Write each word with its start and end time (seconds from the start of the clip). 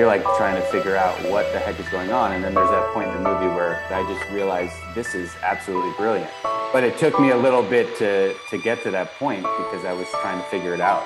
you're 0.00 0.08
like 0.08 0.24
trying 0.38 0.56
to 0.56 0.66
figure 0.68 0.96
out 0.96 1.14
what 1.30 1.52
the 1.52 1.58
heck 1.58 1.78
is 1.78 1.86
going 1.90 2.10
on. 2.10 2.32
And 2.32 2.42
then 2.42 2.54
there's 2.54 2.70
that 2.70 2.94
point 2.94 3.10
in 3.10 3.22
the 3.22 3.28
movie 3.28 3.54
where 3.54 3.84
I 3.90 4.02
just 4.10 4.30
realized 4.30 4.72
this 4.94 5.14
is 5.14 5.30
absolutely 5.42 5.92
brilliant. 5.98 6.30
But 6.72 6.84
it 6.84 6.96
took 6.96 7.20
me 7.20 7.32
a 7.32 7.36
little 7.36 7.62
bit 7.62 7.98
to, 7.98 8.34
to 8.48 8.56
get 8.56 8.82
to 8.84 8.90
that 8.92 9.12
point 9.18 9.42
because 9.42 9.84
I 9.84 9.92
was 9.92 10.08
trying 10.22 10.42
to 10.42 10.48
figure 10.48 10.72
it 10.72 10.80
out. 10.80 11.02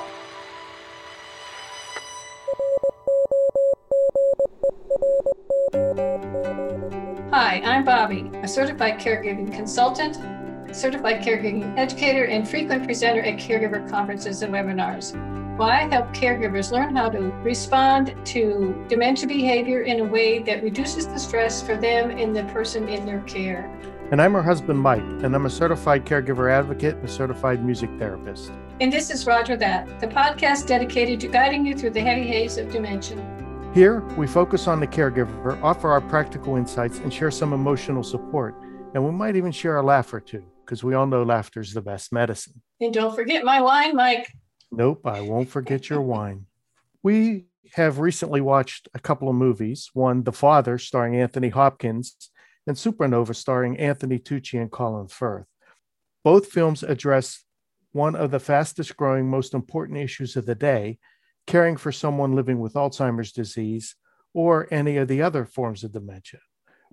Hi, 7.32 7.62
I'm 7.64 7.84
Bobby, 7.84 8.30
a 8.44 8.46
certified 8.46 9.00
caregiving 9.00 9.52
consultant, 9.52 10.14
certified 10.72 11.20
caregiving 11.20 11.76
educator, 11.76 12.26
and 12.26 12.48
frequent 12.48 12.84
presenter 12.84 13.22
at 13.22 13.40
caregiver 13.40 13.90
conferences 13.90 14.42
and 14.42 14.54
webinars. 14.54 15.33
Well, 15.56 15.68
I 15.68 15.82
help 15.82 16.08
caregivers 16.08 16.72
learn 16.72 16.96
how 16.96 17.10
to 17.10 17.30
respond 17.44 18.16
to 18.26 18.84
dementia 18.88 19.28
behavior 19.28 19.82
in 19.82 20.00
a 20.00 20.04
way 20.04 20.40
that 20.40 20.64
reduces 20.64 21.06
the 21.06 21.16
stress 21.16 21.62
for 21.62 21.76
them 21.76 22.10
and 22.10 22.34
the 22.34 22.42
person 22.52 22.88
in 22.88 23.06
their 23.06 23.20
care. 23.20 23.70
And 24.10 24.20
I'm 24.20 24.32
her 24.32 24.42
husband, 24.42 24.80
Mike, 24.80 25.00
and 25.00 25.32
I'm 25.32 25.46
a 25.46 25.50
certified 25.50 26.04
caregiver 26.06 26.50
advocate 26.50 26.96
and 26.96 27.04
a 27.04 27.08
certified 27.08 27.64
music 27.64 27.88
therapist. 28.00 28.50
And 28.80 28.92
this 28.92 29.10
is 29.10 29.28
Rodger 29.28 29.56
That, 29.56 30.00
the 30.00 30.08
podcast 30.08 30.66
dedicated 30.66 31.20
to 31.20 31.28
guiding 31.28 31.64
you 31.64 31.78
through 31.78 31.90
the 31.90 32.00
heavy 32.00 32.26
haze 32.26 32.58
of 32.58 32.72
dementia. 32.72 33.24
Here, 33.74 34.00
we 34.16 34.26
focus 34.26 34.66
on 34.66 34.80
the 34.80 34.88
caregiver, 34.88 35.62
offer 35.62 35.88
our 35.88 36.00
practical 36.00 36.56
insights, 36.56 36.98
and 36.98 37.14
share 37.14 37.30
some 37.30 37.52
emotional 37.52 38.02
support. 38.02 38.56
And 38.94 39.04
we 39.04 39.12
might 39.12 39.36
even 39.36 39.52
share 39.52 39.76
a 39.76 39.82
laugh 39.84 40.12
or 40.12 40.18
two, 40.18 40.44
because 40.64 40.82
we 40.82 40.94
all 40.94 41.06
know 41.06 41.22
laughter 41.22 41.60
is 41.60 41.74
the 41.74 41.80
best 41.80 42.12
medicine. 42.12 42.60
And 42.80 42.92
don't 42.92 43.14
forget 43.14 43.44
my 43.44 43.60
wine, 43.60 43.94
Mike. 43.94 44.32
Nope, 44.76 45.06
I 45.06 45.20
won't 45.20 45.48
forget 45.48 45.88
your 45.88 46.00
wine. 46.00 46.46
We 47.02 47.46
have 47.74 48.00
recently 48.00 48.40
watched 48.40 48.88
a 48.92 48.98
couple 48.98 49.28
of 49.28 49.36
movies 49.36 49.90
one, 49.94 50.24
The 50.24 50.32
Father, 50.32 50.78
starring 50.78 51.16
Anthony 51.16 51.48
Hopkins, 51.50 52.16
and 52.66 52.76
Supernova, 52.76 53.36
starring 53.36 53.78
Anthony 53.78 54.18
Tucci 54.18 54.60
and 54.60 54.70
Colin 54.70 55.08
Firth. 55.08 55.46
Both 56.24 56.46
films 56.46 56.82
address 56.82 57.44
one 57.92 58.16
of 58.16 58.32
the 58.32 58.40
fastest 58.40 58.96
growing, 58.96 59.28
most 59.28 59.54
important 59.54 59.98
issues 59.98 60.36
of 60.36 60.46
the 60.46 60.54
day 60.56 60.98
caring 61.46 61.76
for 61.76 61.92
someone 61.92 62.34
living 62.34 62.58
with 62.58 62.74
Alzheimer's 62.74 63.30
disease 63.30 63.94
or 64.32 64.66
any 64.72 64.96
of 64.96 65.06
the 65.06 65.22
other 65.22 65.44
forms 65.44 65.84
of 65.84 65.92
dementia. 65.92 66.40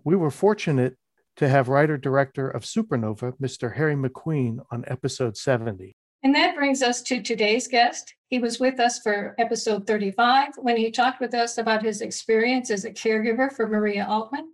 We 0.04 0.16
were 0.16 0.30
fortunate 0.30 0.98
to 1.38 1.48
have 1.48 1.70
writer 1.70 1.98
director 1.98 2.50
of 2.50 2.64
Supernova, 2.64 3.34
Mr. 3.42 3.76
Harry 3.76 3.96
Macqueen, 3.96 4.60
on 4.72 4.84
episode 4.88 5.38
70. 5.38 5.96
And 6.24 6.36
that 6.36 6.56
brings 6.56 6.84
us 6.84 7.02
to 7.04 7.22
today's 7.22 7.68
guest. 7.68 8.14
He 8.28 8.38
was 8.38 8.60
with 8.60 8.80
us 8.80 9.00
for 9.00 9.34
episode 9.40 9.88
35 9.88 10.50
when 10.58 10.78
he 10.78 10.92
talked 10.92 11.20
with 11.20 11.34
us 11.34 11.58
about 11.58 11.84
his 11.84 12.02
experience 12.02 12.70
as 12.70 12.86
a 12.86 12.92
caregiver 12.92 13.52
for 13.52 13.68
Maria 13.68 14.06
Altmann, 14.08 14.50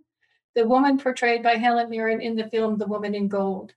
the 0.54 0.66
woman 0.66 0.98
portrayed 0.98 1.42
by 1.42 1.56
Helen 1.56 1.90
Mirren 1.90 2.22
in 2.22 2.36
the 2.36 2.48
film 2.48 2.78
The 2.78 2.86
Woman 2.86 3.14
in 3.14 3.28
Gold. 3.28 3.74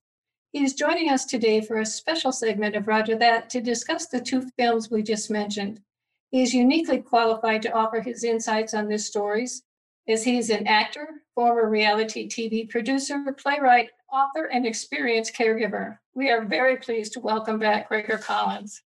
He 0.53 0.63
is 0.63 0.73
joining 0.73 1.09
us 1.09 1.25
today 1.25 1.59
for 1.59 1.79
a 1.79 1.85
special 1.85 2.31
segment 2.31 2.75
of 2.77 2.87
Rodger 2.87 3.17
That 3.17 3.49
to 3.49 3.61
discuss 3.61 4.07
the 4.07 4.21
two 4.21 4.49
films 4.57 4.89
we 4.89 5.03
just 5.03 5.29
mentioned. 5.29 5.81
He 6.29 6.41
is 6.41 6.53
uniquely 6.53 6.99
qualified 6.99 7.61
to 7.63 7.73
offer 7.73 7.99
his 7.99 8.23
insights 8.23 8.73
on 8.73 8.87
these 8.87 9.05
stories, 9.05 9.63
as 10.07 10.23
he 10.23 10.37
is 10.37 10.49
an 10.49 10.65
actor, 10.65 11.07
former 11.35 11.69
reality 11.69 12.27
TV 12.27 12.69
producer, 12.69 13.21
playwright, 13.37 13.89
author, 14.11 14.45
and 14.45 14.65
experienced 14.65 15.35
caregiver. 15.35 15.97
We 16.13 16.29
are 16.29 16.43
very 16.43 16.77
pleased 16.77 17.13
to 17.13 17.19
welcome 17.19 17.59
back 17.59 17.87
Gregor 17.87 18.17
Collins. 18.17 18.81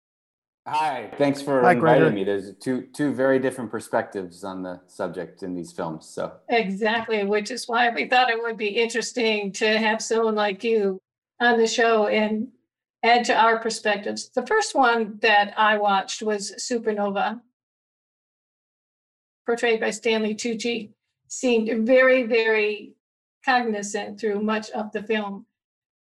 Hi, 0.68 1.12
thanks 1.18 1.42
for 1.42 1.62
Hi, 1.64 1.74
inviting 1.74 2.02
Gregor. 2.02 2.12
me. 2.12 2.24
There's 2.24 2.56
two 2.58 2.88
two 2.94 3.14
very 3.14 3.40
different 3.40 3.72
perspectives 3.72 4.44
on 4.44 4.62
the 4.62 4.80
subject 4.88 5.42
in 5.44 5.56
these 5.56 5.72
films. 5.72 6.08
So 6.08 6.34
Exactly, 6.50 7.24
which 7.24 7.50
is 7.50 7.68
why 7.68 7.90
we 7.90 8.08
thought 8.08 8.30
it 8.30 8.42
would 8.42 8.58
be 8.58 8.68
interesting 8.68 9.52
to 9.54 9.78
have 9.80 10.02
someone 10.02 10.36
like 10.36 10.64
you 10.64 11.00
on 11.40 11.58
the 11.58 11.66
show 11.66 12.08
and 12.08 12.48
add 13.04 13.26
to 13.26 13.36
our 13.36 13.58
perspectives. 13.60 14.30
The 14.30 14.46
first 14.46 14.76
one 14.76 15.18
that 15.22 15.56
I 15.58 15.78
watched 15.78 16.22
was 16.22 16.54
Supernova, 16.60 17.42
portrayed 19.48 19.80
by 19.80 19.90
Stanley 19.90 20.36
Tucci, 20.36 20.92
seemed 21.28 21.88
very, 21.88 22.24
very 22.24 22.94
cognizant 23.46 24.20
through 24.20 24.42
much 24.42 24.70
of 24.72 24.92
the 24.92 25.04
film. 25.04 25.46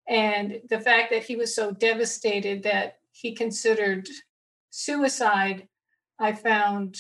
And 0.08 0.62
the 0.70 0.80
fact 0.80 1.12
that 1.12 1.24
he 1.24 1.36
was 1.36 1.54
so 1.56 1.72
devastated 1.72 2.64
that 2.64 2.98
he 3.12 3.36
considered 3.36 4.08
suicide, 4.70 5.68
I 6.20 6.34
found 6.34 6.98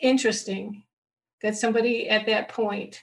interesting 0.00 0.84
that 1.42 1.56
somebody 1.56 2.08
at 2.08 2.26
that 2.26 2.48
point 2.48 3.02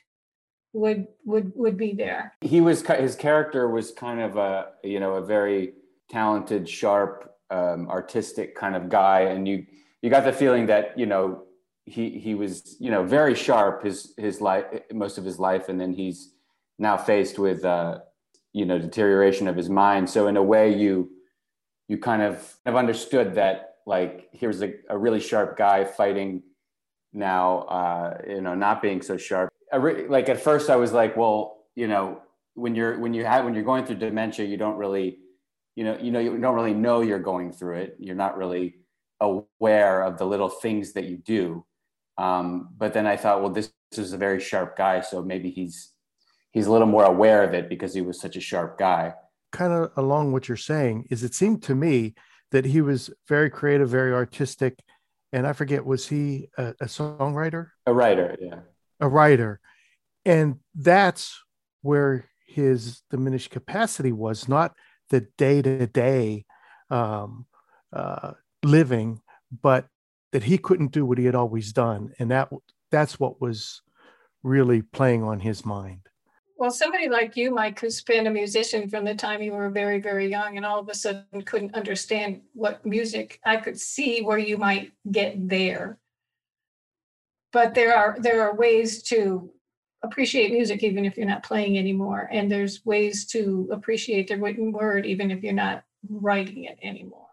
would 0.74 1.08
would 1.26 1.54
would 1.56 1.78
be 1.78 1.94
there. 1.94 2.34
he 2.42 2.60
was 2.60 2.86
his 2.86 3.16
character 3.16 3.70
was 3.70 3.92
kind 3.92 4.20
of 4.20 4.36
a 4.36 4.72
you 4.84 5.00
know 5.00 5.14
a 5.14 5.26
very 5.26 5.74
talented, 6.10 6.68
sharp, 6.68 7.34
um, 7.50 7.90
artistic 7.90 8.56
kind 8.56 8.76
of 8.76 8.90
guy, 8.90 9.22
and 9.22 9.48
you 9.48 9.66
you 10.02 10.10
got 10.10 10.24
the 10.24 10.34
feeling 10.34 10.66
that 10.68 10.98
you 10.98 11.06
know 11.06 11.44
he 11.86 12.10
he 12.20 12.36
was 12.36 12.76
you 12.80 12.92
know 12.92 13.04
very 13.04 13.36
sharp 13.36 13.84
his 13.84 14.14
his 14.18 14.42
life 14.42 14.66
most 14.94 15.18
of 15.18 15.26
his 15.26 15.40
life, 15.40 15.70
and 15.70 15.80
then 15.80 15.94
he's 15.94 16.34
now 16.78 16.97
faced 16.97 17.40
with 17.40 17.63
uh, 17.66 18.00
you 18.53 18.66
know 18.66 18.80
deterioration 18.80 19.47
of 19.47 19.56
his 19.56 19.69
mind. 19.69 20.09
So 20.09 20.28
in 20.28 20.38
a 20.38 20.44
way, 20.44 20.74
you 20.74 21.12
you 21.88 21.97
kind 21.97 22.22
of 22.22 22.56
have 22.66 22.75
understood 22.75 23.36
that 23.36 23.75
like 23.86 24.30
here's 24.31 24.62
a, 24.62 24.74
a 24.90 24.97
really 24.97 25.19
sharp 25.19 25.58
guy 25.58 25.84
fighting 25.84 26.44
now 27.13 27.59
uh, 27.59 28.18
you 28.28 28.41
know 28.41 28.56
not 28.56 28.81
being 28.81 29.02
so 29.02 29.18
sharp. 29.18 29.50
Re- 29.74 30.08
like 30.08 30.30
at 30.30 30.40
first 30.40 30.69
i 30.69 30.75
was 30.75 30.94
like 30.94 31.18
well 31.18 31.66
you 31.75 31.88
know 31.88 32.22
when 32.53 32.75
you're 32.75 33.00
when 33.00 33.13
you 33.13 33.25
have 33.25 33.44
when 33.44 33.53
you're 33.56 33.63
going 33.63 33.84
through 33.84 33.97
dementia 33.97 34.46
you 34.46 34.57
don't 34.57 34.78
really 34.78 35.18
you 35.75 35.84
know 35.84 35.97
you 36.00 36.12
know 36.12 36.19
you 36.19 36.38
don't 36.38 36.56
really 36.56 36.74
know 36.74 37.02
you're 37.02 37.19
going 37.19 37.52
through 37.52 37.78
it. 37.78 37.96
You're 38.00 38.16
not 38.16 38.38
really 38.38 38.78
aware 39.19 40.03
of 40.03 40.18
the 40.18 40.25
little 40.25 40.50
things 40.50 40.94
that 40.94 41.06
you 41.06 41.18
do. 41.18 41.66
Um, 42.18 42.69
but 42.78 42.94
then 42.94 43.06
i 43.06 43.18
thought 43.18 43.42
well 43.42 43.52
this, 43.52 43.74
this 43.92 44.00
is 44.00 44.13
a 44.13 44.18
very 44.18 44.40
sharp 44.40 44.78
guy 44.78 45.02
so 45.02 45.22
maybe 45.22 45.50
he's 45.50 45.92
he's 46.56 46.66
a 46.66 46.72
little 46.72 46.88
more 46.88 47.04
aware 47.04 47.44
of 47.44 47.54
it 47.54 47.70
because 47.70 47.94
he 47.94 48.02
was 48.02 48.20
such 48.20 48.36
a 48.36 48.42
sharp 48.42 48.80
guy 48.80 49.14
Kind 49.52 49.72
of 49.72 49.92
along 49.96 50.32
what 50.32 50.48
you're 50.48 50.58
saying 50.58 51.06
is 51.12 51.24
it 51.24 51.36
seemed 51.36 51.62
to 51.64 51.76
me 51.76 52.16
that 52.52 52.66
he 52.66 52.82
was 52.82 53.10
very 53.28 53.50
creative, 53.50 53.88
very 53.90 54.14
artistic. 54.14 54.84
And 55.32 55.48
I 55.48 55.54
forget, 55.54 55.86
was 55.86 56.08
he 56.08 56.50
a, 56.58 56.74
a 56.82 56.86
songwriter? 56.86 57.70
a 57.86 57.94
writer 57.94 58.36
yeah 58.42 58.60
a 59.00 59.08
writer. 59.08 59.60
And 60.26 60.60
that's 60.74 61.42
where 61.82 62.26
his 62.48 63.02
diminished 63.12 63.52
capacity 63.52 64.12
was, 64.12 64.48
not 64.48 64.74
the 65.10 65.28
day 65.38 65.62
to 65.62 65.88
day 65.88 66.46
living, 68.64 69.22
but 69.62 69.88
that 70.32 70.44
he 70.44 70.58
couldn't 70.58 70.92
do 70.92 71.06
what 71.06 71.18
he 71.18 71.26
had 71.26 71.36
always 71.36 71.72
done. 71.72 72.14
And 72.20 72.32
that 72.32 72.50
that's 72.92 73.20
what 73.20 73.42
was 73.42 73.82
really 74.44 74.82
playing 74.82 75.24
on 75.24 75.40
his 75.40 75.66
mind. 75.66 76.08
Well, 76.58 76.72
somebody 76.72 77.10
like 77.10 77.36
you, 77.36 77.52
Mike, 77.52 77.80
who's 77.80 78.02
been 78.02 78.28
a 78.28 78.32
musician 78.32 78.90
from 78.90 79.04
the 79.04 79.14
time 79.14 79.42
you 79.42 79.52
were 79.52 79.70
very, 79.70 80.00
very 80.00 80.30
young 80.30 80.56
and 80.56 80.66
all 80.66 80.80
of 80.80 80.88
a 80.88 80.96
sudden 80.96 81.42
couldn't 81.44 81.76
understand 81.76 82.42
what 82.54 82.86
music, 82.86 83.40
I 83.46 83.58
could 83.58 83.78
see 83.78 84.22
where 84.22 84.38
you 84.38 84.58
might 84.58 84.94
get 85.12 85.50
there. 85.50 86.00
But 87.52 87.74
there 87.74 87.96
are 87.96 88.18
there 88.20 88.42
are 88.44 88.56
ways 88.56 89.04
to 89.04 89.50
appreciate 90.02 90.52
music 90.52 90.84
even 90.84 91.04
if 91.04 91.18
you're 91.18 91.28
not 91.28 91.44
playing 91.44 91.78
anymore. 91.78 92.30
And 92.32 92.50
there's 92.50 92.86
ways 92.86 93.26
to 93.28 93.70
appreciate 93.72 94.30
the 94.30 94.38
written 94.38 94.72
word 94.72 95.06
even 95.06 95.32
if 95.32 95.44
you're 95.44 95.54
not 95.54 95.84
writing 96.10 96.66
it 96.66 96.78
anymore. 96.82 97.28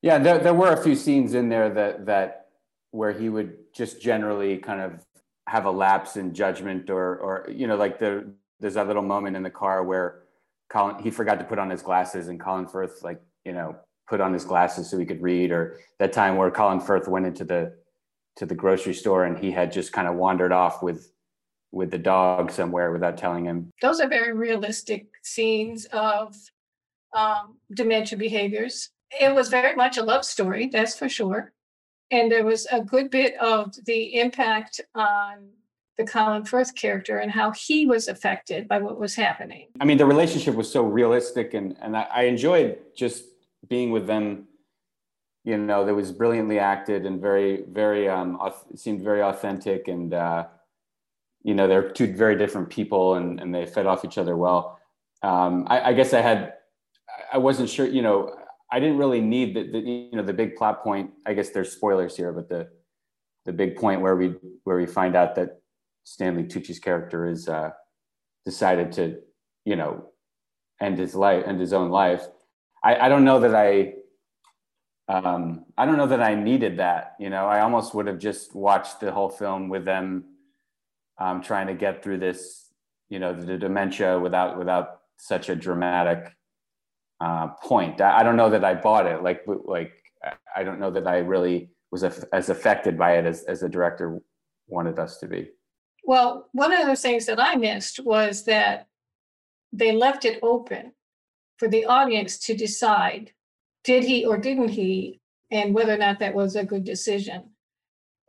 Yeah, 0.00 0.18
there, 0.18 0.38
there 0.38 0.54
were 0.54 0.72
a 0.72 0.82
few 0.82 0.96
scenes 0.96 1.34
in 1.34 1.48
there 1.48 1.70
that 1.70 2.06
that 2.06 2.48
where 2.92 3.12
he 3.12 3.28
would 3.28 3.56
just 3.74 4.00
generally 4.00 4.58
kind 4.58 4.80
of 4.80 5.04
have 5.52 5.66
a 5.66 5.70
lapse 5.70 6.16
in 6.16 6.32
judgment, 6.32 6.88
or 6.88 7.18
or 7.18 7.46
you 7.50 7.66
know, 7.66 7.76
like 7.76 7.98
the 7.98 8.32
there's 8.58 8.72
that 8.74 8.86
little 8.86 9.02
moment 9.02 9.36
in 9.36 9.42
the 9.42 9.50
car 9.50 9.84
where 9.84 10.22
Colin 10.70 11.02
he 11.02 11.10
forgot 11.10 11.38
to 11.40 11.44
put 11.44 11.58
on 11.58 11.68
his 11.68 11.82
glasses, 11.82 12.28
and 12.28 12.40
Colin 12.40 12.66
Firth 12.66 13.02
like 13.02 13.20
you 13.44 13.52
know 13.52 13.76
put 14.08 14.22
on 14.22 14.32
his 14.32 14.46
glasses 14.46 14.88
so 14.88 14.98
he 14.98 15.04
could 15.04 15.20
read, 15.20 15.50
or 15.50 15.76
that 15.98 16.10
time 16.10 16.36
where 16.36 16.50
Colin 16.50 16.80
Firth 16.80 17.06
went 17.06 17.26
into 17.26 17.44
the 17.44 17.74
to 18.36 18.46
the 18.46 18.54
grocery 18.54 18.94
store 18.94 19.26
and 19.26 19.36
he 19.38 19.50
had 19.50 19.70
just 19.70 19.92
kind 19.92 20.08
of 20.08 20.14
wandered 20.14 20.52
off 20.52 20.82
with 20.82 21.12
with 21.70 21.90
the 21.90 21.98
dog 21.98 22.50
somewhere 22.50 22.90
without 22.90 23.18
telling 23.18 23.44
him. 23.44 23.68
Those 23.82 24.00
are 24.00 24.08
very 24.08 24.32
realistic 24.32 25.06
scenes 25.22 25.84
of 25.92 26.34
um, 27.14 27.58
dementia 27.74 28.16
behaviors. 28.16 28.88
It 29.20 29.34
was 29.34 29.50
very 29.50 29.76
much 29.76 29.98
a 29.98 30.02
love 30.02 30.24
story, 30.24 30.70
that's 30.72 30.98
for 30.98 31.10
sure. 31.10 31.52
And 32.12 32.30
there 32.30 32.44
was 32.44 32.66
a 32.70 32.80
good 32.80 33.10
bit 33.10 33.34
of 33.40 33.74
the 33.86 34.20
impact 34.20 34.80
on 34.94 35.48
the 35.98 36.04
Colin 36.04 36.44
Firth 36.44 36.74
character 36.74 37.18
and 37.18 37.30
how 37.30 37.50
he 37.50 37.86
was 37.86 38.06
affected 38.06 38.68
by 38.68 38.78
what 38.78 39.00
was 39.00 39.14
happening. 39.14 39.68
I 39.80 39.84
mean, 39.84 39.98
the 39.98 40.06
relationship 40.06 40.54
was 40.54 40.70
so 40.70 40.82
realistic, 40.84 41.54
and 41.54 41.76
and 41.80 41.96
I, 41.96 42.06
I 42.12 42.22
enjoyed 42.22 42.78
just 42.94 43.24
being 43.68 43.90
with 43.90 44.06
them 44.06 44.46
you 45.44 45.58
know, 45.58 45.84
that 45.84 45.94
was 45.94 46.12
brilliantly 46.12 46.58
acted 46.58 47.04
and 47.04 47.20
very, 47.20 47.64
very, 47.68 48.08
um, 48.08 48.38
seemed 48.76 49.02
very 49.02 49.22
authentic. 49.22 49.88
And, 49.88 50.14
uh, 50.14 50.46
you 51.42 51.54
know, 51.54 51.66
they're 51.66 51.90
two 51.90 52.14
very 52.14 52.36
different 52.36 52.70
people 52.70 53.14
and, 53.14 53.40
and 53.40 53.52
they 53.52 53.66
fed 53.66 53.86
off 53.86 54.04
each 54.04 54.18
other 54.18 54.36
well. 54.36 54.78
Um, 55.22 55.66
I, 55.68 55.90
I 55.90 55.92
guess 55.94 56.12
I 56.12 56.20
had, 56.20 56.54
I 57.32 57.38
wasn't 57.38 57.68
sure, 57.68 57.86
you 57.86 58.02
know, 58.02 58.36
I 58.72 58.80
didn't 58.80 58.96
really 58.96 59.20
need 59.20 59.54
the, 59.54 59.70
the, 59.70 59.78
you 59.78 60.10
know, 60.12 60.22
the 60.22 60.32
big 60.32 60.56
plot 60.56 60.82
point. 60.82 61.10
I 61.26 61.34
guess 61.34 61.50
there's 61.50 61.72
spoilers 61.72 62.16
here, 62.16 62.32
but 62.32 62.48
the, 62.48 62.68
the 63.44 63.52
big 63.52 63.76
point 63.76 64.00
where 64.00 64.16
we, 64.16 64.34
where 64.64 64.78
we 64.78 64.86
find 64.86 65.14
out 65.14 65.34
that 65.34 65.60
Stanley 66.04 66.44
Tucci's 66.44 66.78
character 66.78 67.26
is, 67.26 67.48
uh, 67.48 67.72
decided 68.46 68.90
to, 68.92 69.18
you 69.66 69.76
know, 69.76 70.06
end 70.80 70.98
his 70.98 71.14
life, 71.14 71.44
end 71.46 71.60
his 71.60 71.74
own 71.74 71.90
life. 71.90 72.26
I, 72.82 72.96
I 72.96 73.08
don't 73.10 73.24
know 73.24 73.40
that 73.40 73.54
I, 73.54 73.92
um, 75.06 75.66
I 75.76 75.84
don't 75.84 75.98
know 75.98 76.06
that 76.06 76.22
I 76.22 76.34
needed 76.34 76.78
that. 76.78 77.14
You 77.20 77.28
know, 77.28 77.46
I 77.46 77.60
almost 77.60 77.94
would 77.94 78.06
have 78.06 78.18
just 78.18 78.54
watched 78.54 79.00
the 79.00 79.12
whole 79.12 79.28
film 79.28 79.68
with 79.68 79.84
them 79.84 80.24
um, 81.18 81.42
trying 81.42 81.66
to 81.66 81.74
get 81.74 82.02
through 82.02 82.18
this, 82.18 82.72
you 83.10 83.18
know, 83.18 83.34
the, 83.34 83.44
the 83.44 83.58
dementia 83.58 84.18
without 84.18 84.58
without 84.58 85.02
such 85.18 85.50
a 85.50 85.54
dramatic 85.54 86.34
uh, 87.22 87.48
point. 87.62 88.00
I, 88.00 88.18
I, 88.18 88.22
don't 88.24 88.36
know 88.36 88.50
that 88.50 88.64
I 88.64 88.74
bought 88.74 89.06
it. 89.06 89.22
Like 89.22 89.44
like 89.46 89.92
I 90.56 90.64
don't 90.64 90.80
know 90.80 90.90
that 90.90 91.06
I 91.06 91.18
really 91.18 91.70
was 91.92 92.02
as 92.02 92.48
affected 92.48 92.98
by 92.98 93.16
it 93.18 93.24
as 93.26 93.44
as 93.44 93.60
the 93.60 93.68
director 93.68 94.20
wanted 94.66 94.98
us 94.98 95.18
to 95.18 95.28
be. 95.28 95.50
Well, 96.04 96.48
one 96.52 96.72
of 96.72 96.86
the 96.86 96.96
things 96.96 97.26
that 97.26 97.40
I 97.40 97.54
missed 97.54 98.00
was 98.00 98.44
that 98.46 98.88
they 99.72 99.92
left 99.92 100.24
it 100.24 100.40
open 100.42 100.92
for 101.58 101.68
the 101.68 101.84
audience 101.84 102.38
to 102.46 102.56
decide 102.56 103.30
did 103.84 104.02
he 104.02 104.24
or 104.24 104.36
didn't 104.36 104.68
he, 104.68 105.20
and 105.50 105.74
whether 105.74 105.94
or 105.94 105.98
not 105.98 106.18
that 106.18 106.34
was 106.34 106.56
a 106.56 106.64
good 106.64 106.84
decision. 106.84 107.50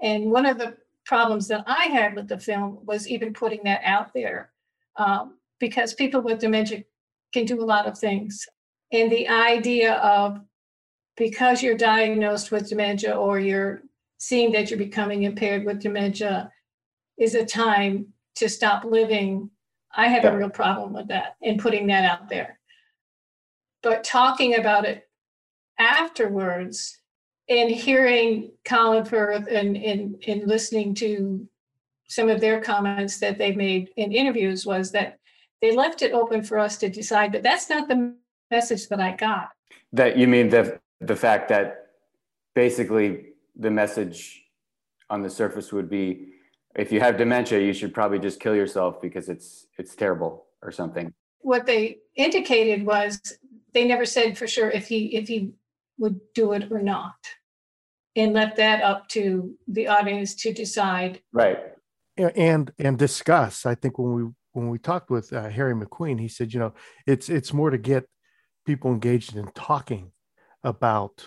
And 0.01 0.31
one 0.31 0.45
of 0.45 0.57
the 0.59 0.77
problems 1.05 1.47
that 1.47 1.63
I 1.65 1.85
had 1.85 2.15
with 2.15 2.27
the 2.27 2.39
film 2.39 2.79
was 2.83 3.07
even 3.07 3.33
putting 3.33 3.61
that 3.63 3.81
out 3.83 4.13
there, 4.13 4.51
um, 4.97 5.37
because 5.59 5.93
people 5.93 6.21
with 6.21 6.39
dementia 6.39 6.83
can 7.33 7.45
do 7.45 7.61
a 7.61 7.65
lot 7.65 7.87
of 7.87 7.97
things. 7.97 8.45
And 8.93 9.11
the 9.11 9.27
idea 9.27 9.95
of 9.95 10.39
because 11.17 11.63
you're 11.63 11.75
diagnosed 11.75 12.51
with 12.51 12.69
dementia 12.69 13.15
or 13.15 13.39
you're 13.39 13.81
seeing 14.19 14.51
that 14.51 14.69
you're 14.69 14.79
becoming 14.79 15.23
impaired 15.23 15.65
with 15.65 15.81
dementia 15.81 16.51
is 17.17 17.33
a 17.33 17.45
time 17.45 18.13
to 18.35 18.47
stop 18.47 18.85
living. 18.85 19.49
I 19.95 20.07
had 20.07 20.25
a 20.25 20.35
real 20.35 20.49
problem 20.49 20.93
with 20.93 21.07
that 21.07 21.35
and 21.41 21.59
putting 21.59 21.87
that 21.87 22.05
out 22.05 22.29
there. 22.29 22.59
But 23.81 24.03
talking 24.03 24.55
about 24.55 24.85
it 24.85 25.09
afterwards 25.79 26.99
and 27.49 27.69
hearing 27.69 28.51
Colin 28.63 29.05
Firth 29.05 29.47
and, 29.47 29.75
and, 29.75 30.23
and 30.27 30.47
listening 30.47 30.93
to 30.95 31.47
some 32.07 32.29
of 32.29 32.39
their 32.39 32.61
comments 32.61 33.19
that 33.19 33.39
they 33.39 33.53
made 33.53 33.89
in 33.97 34.11
interviews 34.11 34.65
was 34.67 34.91
that 34.91 35.19
they 35.61 35.75
left 35.75 36.03
it 36.03 36.13
open 36.13 36.43
for 36.43 36.59
us 36.59 36.77
to 36.77 36.89
decide, 36.89 37.31
but 37.31 37.43
that's 37.43 37.69
not 37.69 37.87
the 37.87 38.15
message 38.57 38.83
that 38.89 38.99
I 38.99 39.11
got. 39.27 39.49
That 39.99 40.11
you 40.17 40.27
mean 40.27 40.49
the 40.55 40.63
the 41.11 41.17
fact 41.25 41.49
that 41.53 41.65
basically 42.63 43.07
the 43.65 43.71
message 43.81 44.19
on 45.09 45.19
the 45.25 45.29
surface 45.29 45.67
would 45.75 45.89
be 45.89 46.05
if 46.75 46.91
you 46.91 46.99
have 47.05 47.17
dementia, 47.17 47.59
you 47.59 47.73
should 47.79 47.93
probably 47.93 48.19
just 48.27 48.39
kill 48.39 48.55
yourself 48.55 48.91
because 49.05 49.25
it's 49.33 49.67
it's 49.79 49.93
terrible 49.95 50.33
or 50.65 50.71
something. 50.71 51.05
What 51.51 51.65
they 51.65 51.83
indicated 52.15 52.79
was 52.85 53.11
they 53.73 53.85
never 53.85 54.05
said 54.05 54.37
for 54.37 54.47
sure 54.47 54.69
if 54.79 54.85
he 54.87 54.99
if 55.19 55.27
he 55.27 55.39
would 55.97 56.19
do 56.33 56.53
it 56.53 56.71
or 56.71 56.81
not 56.81 57.15
and 58.15 58.33
left 58.33 58.57
that 58.57 58.81
up 58.81 59.07
to 59.09 59.55
the 59.67 59.87
audience 59.87 60.35
to 60.35 60.53
decide 60.53 61.21
right 61.31 61.59
and 62.17 62.71
and 62.79 62.97
discuss 62.97 63.65
i 63.65 63.75
think 63.75 63.97
when 63.97 64.13
we 64.17 64.23
when 64.53 64.69
we 64.69 64.77
talked 64.77 65.09
with 65.09 65.31
uh, 65.33 65.49
harry 65.49 65.75
macqueen 65.81 66.19
he 66.19 66.27
said 66.27 66.53
you 66.53 66.59
know 66.59 66.73
it's 67.05 67.29
it's 67.29 67.53
more 67.53 67.69
to 67.69 67.77
get 67.77 68.03
people 68.65 68.91
engaged 68.91 69.35
in 69.35 69.51
talking 69.53 70.11
about 70.63 71.25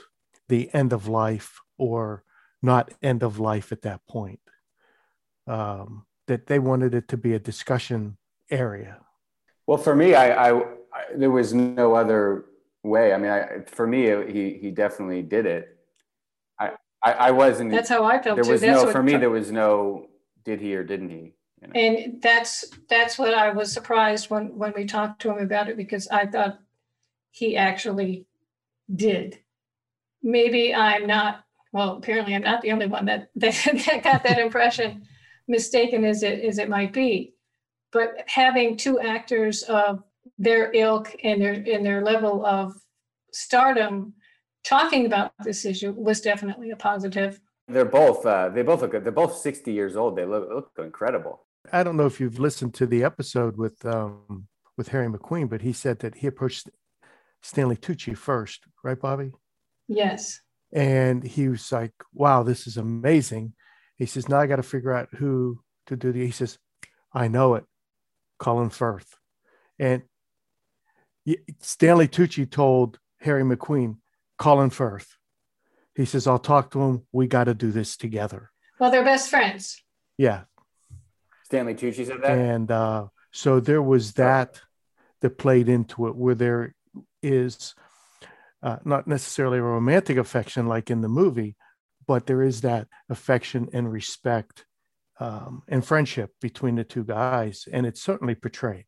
the 0.49 0.73
end 0.73 0.93
of 0.93 1.09
life 1.09 1.61
or 1.79 2.25
not 2.63 2.93
end 3.03 3.23
of 3.23 3.39
life 3.39 3.73
at 3.73 3.83
that 3.83 4.01
point 4.09 4.41
um, 5.47 6.07
that 6.27 6.47
they 6.47 6.59
wanted 6.59 6.95
it 6.95 7.09
to 7.09 7.17
be 7.17 7.35
a 7.35 7.39
discussion 7.39 8.17
area 8.51 8.99
well 9.67 9.79
for 9.79 9.95
me 9.95 10.15
I, 10.15 10.51
I, 10.51 10.59
I 10.59 10.65
there 11.15 11.31
was 11.31 11.53
no 11.53 11.95
other 11.95 12.47
way. 12.87 13.13
I 13.13 13.19
mean, 13.19 13.31
I, 13.31 13.61
for 13.67 13.87
me, 13.87 14.07
he 14.33 14.59
he 14.61 14.71
definitely 14.71 15.23
did 15.23 15.47
it. 15.47 15.77
I 16.59 16.73
I, 17.03 17.13
I 17.13 17.31
wasn't. 17.33 17.71
That's 17.71 17.89
how 17.89 18.05
I 18.05 18.23
felt. 18.23 18.37
There 18.37 18.45
too. 18.45 18.53
was 18.53 18.61
that's 18.61 18.85
no 18.85 18.93
for 18.93 19.03
me. 19.03 19.17
There 19.17 19.31
was 19.31 19.51
no 19.51 20.07
did 20.45 20.61
he 20.61 20.75
or 20.77 20.85
didn't 20.85 21.11
he. 21.11 21.35
You 21.61 21.69
know? 21.69 21.73
And 21.75 22.23
that's 22.23 22.65
that's 22.89 23.19
what 23.19 23.35
I 23.35 23.51
was 23.51 23.73
surprised 23.73 24.31
when 24.31 24.57
when 24.57 24.73
we 24.75 24.87
talked 24.87 25.21
to 25.23 25.31
him 25.31 25.39
about 25.39 25.69
it 25.69 25.77
because 25.77 26.09
I 26.09 26.27
thought 26.27 26.59
he 27.37 27.55
actually 27.55 28.25
did. 28.95 29.39
Maybe 30.23 30.75
I'm 30.75 31.07
not. 31.07 31.45
Well, 31.73 31.97
apparently 31.97 32.35
I'm 32.35 32.43
not 32.43 32.63
the 32.63 32.73
only 32.73 32.87
one 32.87 33.05
that 33.07 33.29
that, 33.37 33.55
that 33.87 34.03
got 34.03 34.23
that 34.25 34.39
impression, 34.39 35.03
mistaken 35.47 36.05
as 36.05 36.23
it 36.23 36.43
as 36.45 36.59
it 36.59 36.71
might 36.71 36.93
be. 36.93 37.35
But 37.93 38.25
having 38.27 38.77
two 38.77 38.99
actors 39.01 39.63
of 39.65 40.03
their 40.39 40.73
ilk 40.73 41.15
and 41.23 41.41
their 41.41 41.53
and 41.53 41.85
their 41.85 42.03
level 42.03 42.45
of 42.45 42.75
stardom 43.33 44.15
talking 44.65 45.05
about 45.05 45.33
this 45.45 45.67
issue 45.67 45.93
was 45.93 46.23
definitely 46.23 46.71
a 46.71 46.77
positive. 46.77 47.39
They're 47.69 47.85
both 47.85 48.25
uh, 48.25 48.49
they 48.49 48.63
both 48.63 48.81
look 48.81 48.93
good. 48.93 49.05
They're 49.05 49.13
both 49.13 49.37
60 49.37 49.73
years 49.73 49.95
old. 49.95 50.17
They 50.17 50.25
look, 50.25 50.49
look 50.49 50.71
incredible. 50.79 51.45
I 51.71 51.83
don't 51.83 51.99
know 51.99 52.07
if 52.07 52.19
you've 52.19 52.39
listened 52.39 52.73
to 52.75 52.87
the 52.87 53.05
episode 53.05 53.59
with 53.59 53.85
um, 53.85 54.49
with 54.79 54.89
Harry 54.89 55.09
Macqueen, 55.09 55.51
but 55.51 55.61
he 55.61 55.75
said 55.75 55.99
that 55.99 56.17
he 56.17 56.27
approached 56.27 56.71
Stanley 57.43 57.77
Tucci 57.77 58.17
first, 58.17 58.65
right, 58.83 58.99
Bobby? 58.99 59.33
Yes. 59.89 60.41
And 60.73 61.23
he 61.23 61.49
was 61.49 61.71
like, 61.71 61.93
"Wow, 62.13 62.43
this 62.43 62.67
is 62.67 62.77
amazing." 62.77 63.55
He 63.97 64.07
says, 64.07 64.29
"Now 64.29 64.41
I 64.41 64.47
got 64.47 64.57
to 64.57 64.63
figure 64.63 64.93
out 64.93 65.09
who 65.15 65.61
to 65.87 65.97
do 65.97 66.13
the." 66.13 66.25
He 66.25 66.33
says, 66.33 66.59
"I 67.13 67.29
know 67.29 67.55
it, 67.55 67.65
Colin 68.39 68.71
Firth," 68.71 69.15
and 69.79 70.03
Stanley 71.61 72.09
Tucci 72.09 72.51
told 72.51 72.99
Harry 73.21 73.43
Macqueen, 73.43 73.97
Colin 74.39 74.71
Firth. 74.71 75.17
He 75.95 76.05
says, 76.05 76.27
I'll 76.27 76.39
talk 76.39 76.71
to 76.73 76.83
him. 76.83 77.07
We 77.13 77.27
got 77.27 77.45
to 77.45 77.55
do 77.55 77.73
this 77.73 77.97
together. 77.97 78.51
Well, 78.79 78.91
they're 78.91 79.05
best 79.05 79.31
friends. 79.31 79.83
Yeah. 80.19 80.43
Stanley 81.45 81.75
Tucci 81.75 82.07
said 82.07 82.23
that. 82.23 82.39
And 82.39 82.71
uh, 82.71 83.07
so 83.33 83.61
there 83.61 83.83
was 83.83 84.15
that 84.15 84.61
that 85.23 85.39
played 85.39 85.69
into 85.69 86.09
it 86.09 86.15
where 86.15 86.35
there 86.35 86.75
is 87.23 87.75
uh, 88.63 88.79
not 88.85 89.07
necessarily 89.07 89.59
a 89.59 89.63
romantic 89.63 90.17
affection 90.17 90.67
like 90.67 90.91
in 90.91 91.01
the 91.01 91.09
movie, 91.09 91.57
but 92.07 92.27
there 92.27 92.43
is 92.43 92.63
that 92.63 92.89
affection 93.09 93.69
and 93.73 93.91
respect 93.91 94.65
um, 95.21 95.63
and 95.69 95.85
friendship 95.85 96.33
between 96.41 96.77
the 96.77 96.85
two 96.85 97.05
guys. 97.05 97.69
And 97.73 97.87
it's 97.87 98.03
certainly 98.03 98.35
portrayed. 98.35 98.87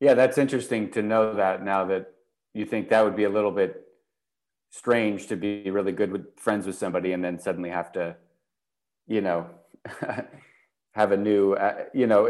Yeah, 0.00 0.14
that's 0.14 0.38
interesting 0.38 0.90
to 0.92 1.02
know 1.02 1.34
that 1.34 1.64
now 1.64 1.86
that 1.86 2.12
you 2.52 2.66
think 2.66 2.88
that 2.88 3.04
would 3.04 3.16
be 3.16 3.24
a 3.24 3.30
little 3.30 3.50
bit 3.50 3.80
strange 4.70 5.28
to 5.28 5.36
be 5.36 5.70
really 5.70 5.92
good 5.92 6.10
with 6.10 6.38
friends 6.38 6.66
with 6.66 6.76
somebody 6.76 7.12
and 7.12 7.24
then 7.24 7.38
suddenly 7.38 7.70
have 7.70 7.92
to, 7.92 8.16
you 9.06 9.20
know, 9.20 9.46
have 10.92 11.12
a 11.12 11.16
new, 11.16 11.54
uh, 11.54 11.84
you 11.92 12.06
know, 12.06 12.26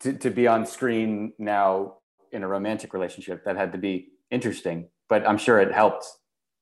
to, 0.00 0.12
to 0.12 0.30
be 0.30 0.46
on 0.46 0.66
screen 0.66 1.32
now 1.38 1.94
in 2.32 2.42
a 2.42 2.48
romantic 2.48 2.92
relationship 2.92 3.44
that 3.44 3.56
had 3.56 3.72
to 3.72 3.78
be 3.78 4.08
interesting. 4.30 4.88
But 5.08 5.26
I'm 5.26 5.38
sure 5.38 5.58
it 5.60 5.72
helped, 5.72 6.06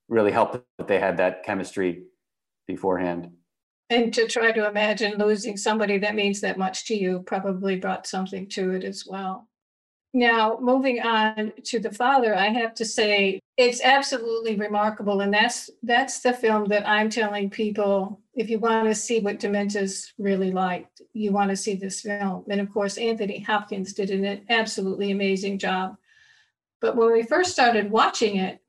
really 0.08 0.32
helped 0.32 0.58
that 0.78 0.88
they 0.88 0.98
had 0.98 1.16
that 1.18 1.42
chemistry 1.44 2.04
beforehand. 2.66 3.30
And 3.88 4.12
to 4.14 4.26
try 4.26 4.52
to 4.52 4.68
imagine 4.68 5.18
losing 5.18 5.56
somebody 5.56 5.98
that 5.98 6.14
means 6.14 6.40
that 6.40 6.58
much 6.58 6.86
to 6.86 6.96
you 6.96 7.22
probably 7.26 7.76
brought 7.76 8.06
something 8.06 8.48
to 8.50 8.72
it 8.72 8.82
as 8.82 9.04
well. 9.06 9.48
Now, 10.14 10.58
moving 10.60 11.00
on 11.02 11.52
to 11.64 11.78
the 11.78 11.92
father, 11.92 12.34
I 12.34 12.48
have 12.48 12.74
to 12.76 12.84
say 12.84 13.40
it's 13.56 13.82
absolutely 13.82 14.56
remarkable, 14.56 15.20
and 15.20 15.32
that's 15.32 15.68
that's 15.82 16.20
the 16.20 16.32
film 16.32 16.66
that 16.66 16.88
I'm 16.88 17.10
telling 17.10 17.50
people 17.50 18.20
if 18.34 18.48
you 18.48 18.58
want 18.58 18.86
to 18.86 18.94
see 18.94 19.20
what 19.20 19.40
Dementia's 19.40 20.12
really 20.18 20.52
like, 20.52 20.88
you 21.12 21.32
want 21.32 21.50
to 21.50 21.56
see 21.56 21.74
this 21.74 22.02
film. 22.02 22.44
And 22.48 22.60
of 22.60 22.72
course, 22.72 22.98
Anthony 22.98 23.40
Hopkins 23.40 23.92
did 23.94 24.10
an 24.10 24.44
absolutely 24.48 25.10
amazing 25.10 25.58
job. 25.58 25.96
But 26.80 26.96
when 26.96 27.12
we 27.12 27.22
first 27.22 27.52
started 27.52 27.90
watching 27.90 28.36
it, 28.36 28.60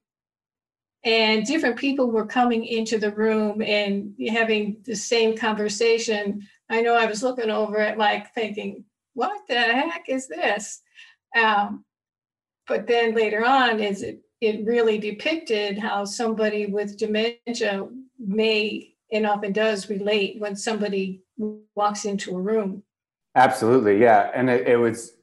and 1.03 1.45
different 1.45 1.77
people 1.77 2.11
were 2.11 2.25
coming 2.25 2.65
into 2.65 2.97
the 2.97 3.11
room 3.11 3.61
and 3.61 4.13
having 4.29 4.77
the 4.85 4.95
same 4.95 5.37
conversation, 5.37 6.45
I 6.69 6.81
know 6.81 6.95
I 6.95 7.05
was 7.05 7.23
looking 7.23 7.49
over 7.49 7.77
at 7.79 7.97
Mike 7.97 8.33
thinking, 8.33 8.83
what 9.13 9.47
the 9.47 9.55
heck 9.55 10.09
is 10.09 10.27
this? 10.27 10.81
Um, 11.35 11.85
but 12.67 12.87
then 12.87 13.15
later 13.15 13.45
on, 13.45 13.79
is 13.79 14.01
it 14.03 14.21
it 14.39 14.65
really 14.65 14.99
depicted 14.99 15.79
how 15.79 16.05
somebody 16.05 16.67
with 16.67 16.97
dementia 16.97 17.87
may 18.19 18.93
and 19.11 19.25
often 19.25 19.51
does 19.51 19.89
relate 19.89 20.39
when 20.39 20.55
somebody 20.55 21.23
walks 21.75 22.05
into 22.05 22.35
a 22.35 22.39
room. 22.39 22.83
Absolutely, 23.35 23.99
yeah, 23.99 24.31
and 24.33 24.49
it, 24.49 24.67
it 24.67 24.77
was 24.77 25.13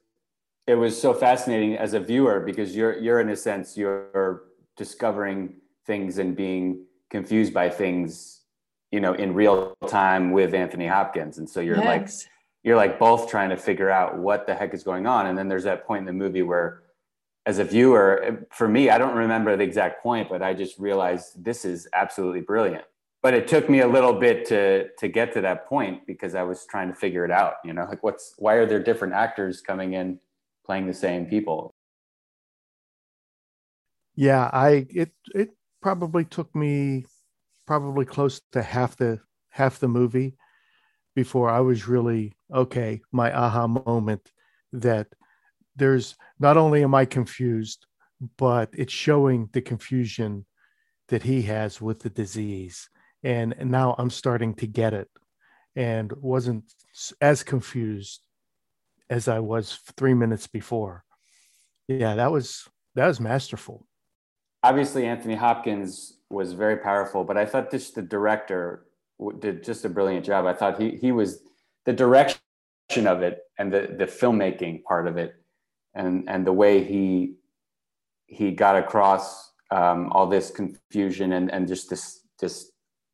it 0.67 0.75
was 0.75 0.99
so 0.99 1.13
fascinating 1.13 1.77
as 1.77 1.93
a 1.93 1.99
viewer 1.99 2.39
because 2.39 2.75
you're 2.75 2.97
you're 2.99 3.19
in 3.19 3.29
a 3.29 3.35
sense 3.35 3.77
you're 3.77 4.43
discovering 4.77 5.55
things 5.85 6.17
and 6.17 6.35
being 6.35 6.85
confused 7.09 7.53
by 7.53 7.69
things 7.69 8.41
you 8.91 8.99
know 8.99 9.13
in 9.13 9.33
real 9.33 9.75
time 9.87 10.31
with 10.31 10.55
anthony 10.55 10.87
hopkins 10.87 11.37
and 11.37 11.47
so 11.47 11.59
you're 11.59 11.77
yes. 11.77 12.27
You're 12.65 12.75
like 12.75 12.99
both 12.99 13.29
trying 13.29 13.51
to 13.51 13.57
figure 13.57 13.89
out 13.89 14.17
what 14.17 14.47
the 14.47 14.55
heck 14.55 14.73
is 14.73 14.83
going 14.83 15.05
on. 15.05 15.27
And 15.27 15.37
then 15.37 15.47
there's 15.47 15.63
that 15.63 15.85
point 15.85 15.99
in 15.99 16.05
the 16.05 16.13
movie 16.13 16.41
where 16.41 16.81
as 17.45 17.59
a 17.59 17.63
viewer 17.63 18.43
for 18.51 18.67
me 18.67 18.89
i 18.89 18.97
don't 18.97 19.15
remember 19.15 19.55
the 19.55 19.63
exact 19.63 20.01
point 20.01 20.27
but 20.27 20.41
i 20.41 20.51
just 20.51 20.79
realized 20.79 21.43
this 21.43 21.63
is 21.63 21.87
absolutely 21.93 22.41
brilliant. 22.41 22.83
But 23.21 23.33
it 23.35 23.47
took 23.47 23.69
me 23.69 23.81
a 23.81 23.87
little 23.87 24.13
bit 24.13 24.45
to 24.47 24.89
to 24.97 25.07
get 25.07 25.31
to 25.33 25.41
that 25.41 25.67
point 25.67 26.07
because 26.07 26.33
i 26.33 26.41
was 26.41 26.65
trying 26.65 26.89
to 26.89 26.95
figure 26.95 27.23
it 27.23 27.31
out 27.31 27.53
you 27.63 27.73
know? 27.73 27.85
Like 27.85 28.01
what's 28.01 28.33
why 28.39 28.55
are 28.55 28.65
there 28.65 28.81
different 28.81 29.13
actors 29.13 29.61
coming 29.61 29.93
in 29.93 30.19
playing 30.65 30.87
the 30.87 30.93
same 30.93 31.25
people. 31.27 31.73
Yeah, 34.15 34.49
I 34.51 34.87
it 34.89 35.11
it 35.33 35.51
probably 35.81 36.25
took 36.25 36.53
me 36.55 37.05
probably 37.67 38.05
close 38.05 38.41
to 38.53 38.61
half 38.61 38.97
the 38.97 39.19
half 39.49 39.79
the 39.79 39.87
movie 39.87 40.35
before 41.15 41.49
I 41.49 41.61
was 41.61 41.87
really 41.87 42.33
okay, 42.53 43.01
my 43.11 43.35
aha 43.35 43.67
moment 43.67 44.31
that 44.73 45.07
there's 45.75 46.15
not 46.39 46.57
only 46.57 46.83
am 46.83 46.93
I 46.93 47.05
confused, 47.05 47.85
but 48.37 48.69
it's 48.73 48.93
showing 48.93 49.49
the 49.53 49.61
confusion 49.61 50.45
that 51.09 51.23
he 51.23 51.43
has 51.43 51.81
with 51.81 51.99
the 51.99 52.09
disease. 52.09 52.89
And, 53.23 53.55
now 53.65 53.95
I'm 53.97 54.09
starting 54.09 54.53
to 54.55 54.67
get 54.67 54.93
it 54.93 55.09
and 55.75 56.11
wasn't 56.13 56.65
as 57.19 57.43
confused 57.43 58.21
as 59.09 59.27
I 59.27 59.39
was 59.39 59.79
three 59.97 60.13
minutes 60.13 60.47
before. 60.47 61.03
Yeah, 61.87 62.15
that 62.15 62.31
was 62.31 62.67
that 62.95 63.07
was 63.07 63.19
masterful. 63.19 63.85
Obviously, 64.63 65.05
Anthony 65.05 65.35
Hopkins 65.35 66.17
was 66.29 66.53
very 66.53 66.77
powerful, 66.77 67.23
but 67.23 67.37
I 67.37 67.45
thought 67.45 67.69
this 67.69 67.91
the 67.91 68.01
director 68.01 68.84
did 69.39 69.63
just 69.63 69.85
a 69.85 69.89
brilliant 69.89 70.25
job. 70.25 70.45
I 70.45 70.53
thought 70.53 70.81
he 70.81 70.97
he 70.97 71.11
was 71.11 71.39
the 71.85 71.93
direction 71.93 72.39
of 73.05 73.21
it 73.21 73.39
and 73.57 73.71
the 73.71 73.95
the 73.97 74.05
filmmaking 74.05 74.83
part 74.83 75.07
of 75.07 75.17
it, 75.17 75.35
and 75.93 76.29
and 76.29 76.45
the 76.45 76.53
way 76.53 76.83
he 76.83 77.35
he 78.27 78.51
got 78.51 78.75
across 78.75 79.51
um, 79.71 80.11
all 80.11 80.27
this 80.27 80.51
confusion 80.51 81.33
and 81.33 81.51
and 81.51 81.67
just 81.67 81.89
this 81.89 82.21
this 82.39 82.71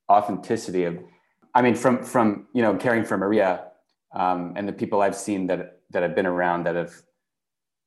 authenticity 0.10 0.84
of, 0.84 0.98
I 1.54 1.62
mean, 1.62 1.76
from 1.76 2.04
from 2.04 2.48
you 2.54 2.62
know 2.62 2.76
caring 2.76 3.06
for 3.06 3.18
Maria 3.18 3.66
um, 4.14 4.54
and 4.56 4.68
the 4.68 4.74
people 4.74 5.02
I've 5.02 5.16
seen 5.16 5.48
that 5.48 5.80
that 5.92 6.04
I've 6.04 6.16
been 6.16 6.26
around 6.26 6.66
that 6.66 6.76
have 6.76 6.94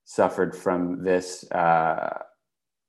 suffered 0.04 0.54
from 0.54 1.02
this, 1.02 1.50
uh, 1.50 2.18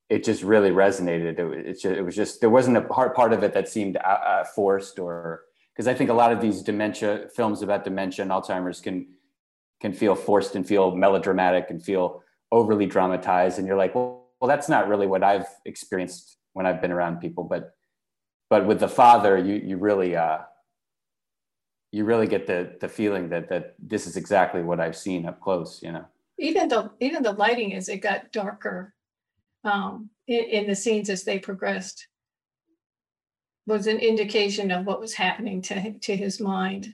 it 0.10 0.24
just 0.24 0.44
really 0.44 0.70
resonated. 0.70 1.40
It, 1.40 1.68
it, 1.68 1.74
just, 1.74 1.86
it, 1.86 2.02
was 2.02 2.16
just 2.16 2.42
there 2.42 2.50
wasn't 2.50 2.78
a 2.78 2.82
part 2.82 3.16
part 3.16 3.34
of 3.34 3.44
it 3.44 3.54
that 3.54 3.68
seemed 3.68 3.98
uh, 3.98 4.00
uh 4.00 4.44
forced 4.44 5.00
or 5.00 5.44
because 5.74 5.88
I 5.88 5.94
think 5.94 6.10
a 6.10 6.14
lot 6.14 6.32
of 6.32 6.40
these 6.40 6.62
dementia 6.62 7.28
films 7.36 7.62
about 7.62 7.84
dementia 7.84 8.24
and 8.24 8.32
Alzheimer's 8.32 8.82
can 8.82 9.08
can 9.82 9.94
feel 9.94 10.16
forced 10.16 10.56
and 10.56 10.66
feel 10.66 10.96
melodramatic 10.96 11.70
and 11.70 11.84
feel 11.84 12.24
overly 12.52 12.86
dramatized, 12.86 13.60
and 13.60 13.68
you're 13.68 13.78
like, 13.78 13.94
well, 13.96 14.28
well, 14.40 14.48
that's 14.48 14.70
not 14.70 14.88
really 14.88 15.08
what 15.08 15.24
I've 15.24 15.48
experienced 15.66 16.38
when 16.54 16.66
I've 16.66 16.82
been 16.82 16.92
around 16.92 17.20
people, 17.20 17.44
but 17.44 17.76
but 18.50 18.66
with 18.66 18.80
the 18.80 18.88
father, 18.88 19.38
you 19.38 19.56
you 19.56 19.78
really 19.78 20.16
uh, 20.16 20.40
you 21.92 22.06
really 22.06 22.28
get 22.28 22.48
the 22.48 22.76
the 22.80 22.88
feeling 22.88 23.30
that 23.30 23.50
that 23.50 23.76
this 23.80 24.08
is 24.08 24.18
exactly 24.18 24.64
what 24.64 24.80
I've 24.80 24.96
seen 24.96 25.26
up 25.26 25.42
close. 25.42 25.82
You 25.84 25.92
know, 25.92 26.06
even 26.40 26.68
the 26.68 26.92
even 27.00 27.24
the 27.24 27.34
lighting 27.34 27.74
as 27.74 27.90
it 27.90 27.98
got 27.98 28.32
darker 28.32 28.95
um, 29.66 30.10
in, 30.28 30.44
in 30.46 30.68
the 30.68 30.76
scenes 30.76 31.10
as 31.10 31.24
they 31.24 31.40
progressed 31.40 32.08
was 33.68 33.88
an 33.88 33.98
indication 33.98 34.72
of 34.72 34.86
what 34.86 35.00
was 35.00 35.14
happening 35.14 35.62
to 35.64 35.94
to 36.00 36.16
his 36.16 36.40
mind. 36.40 36.94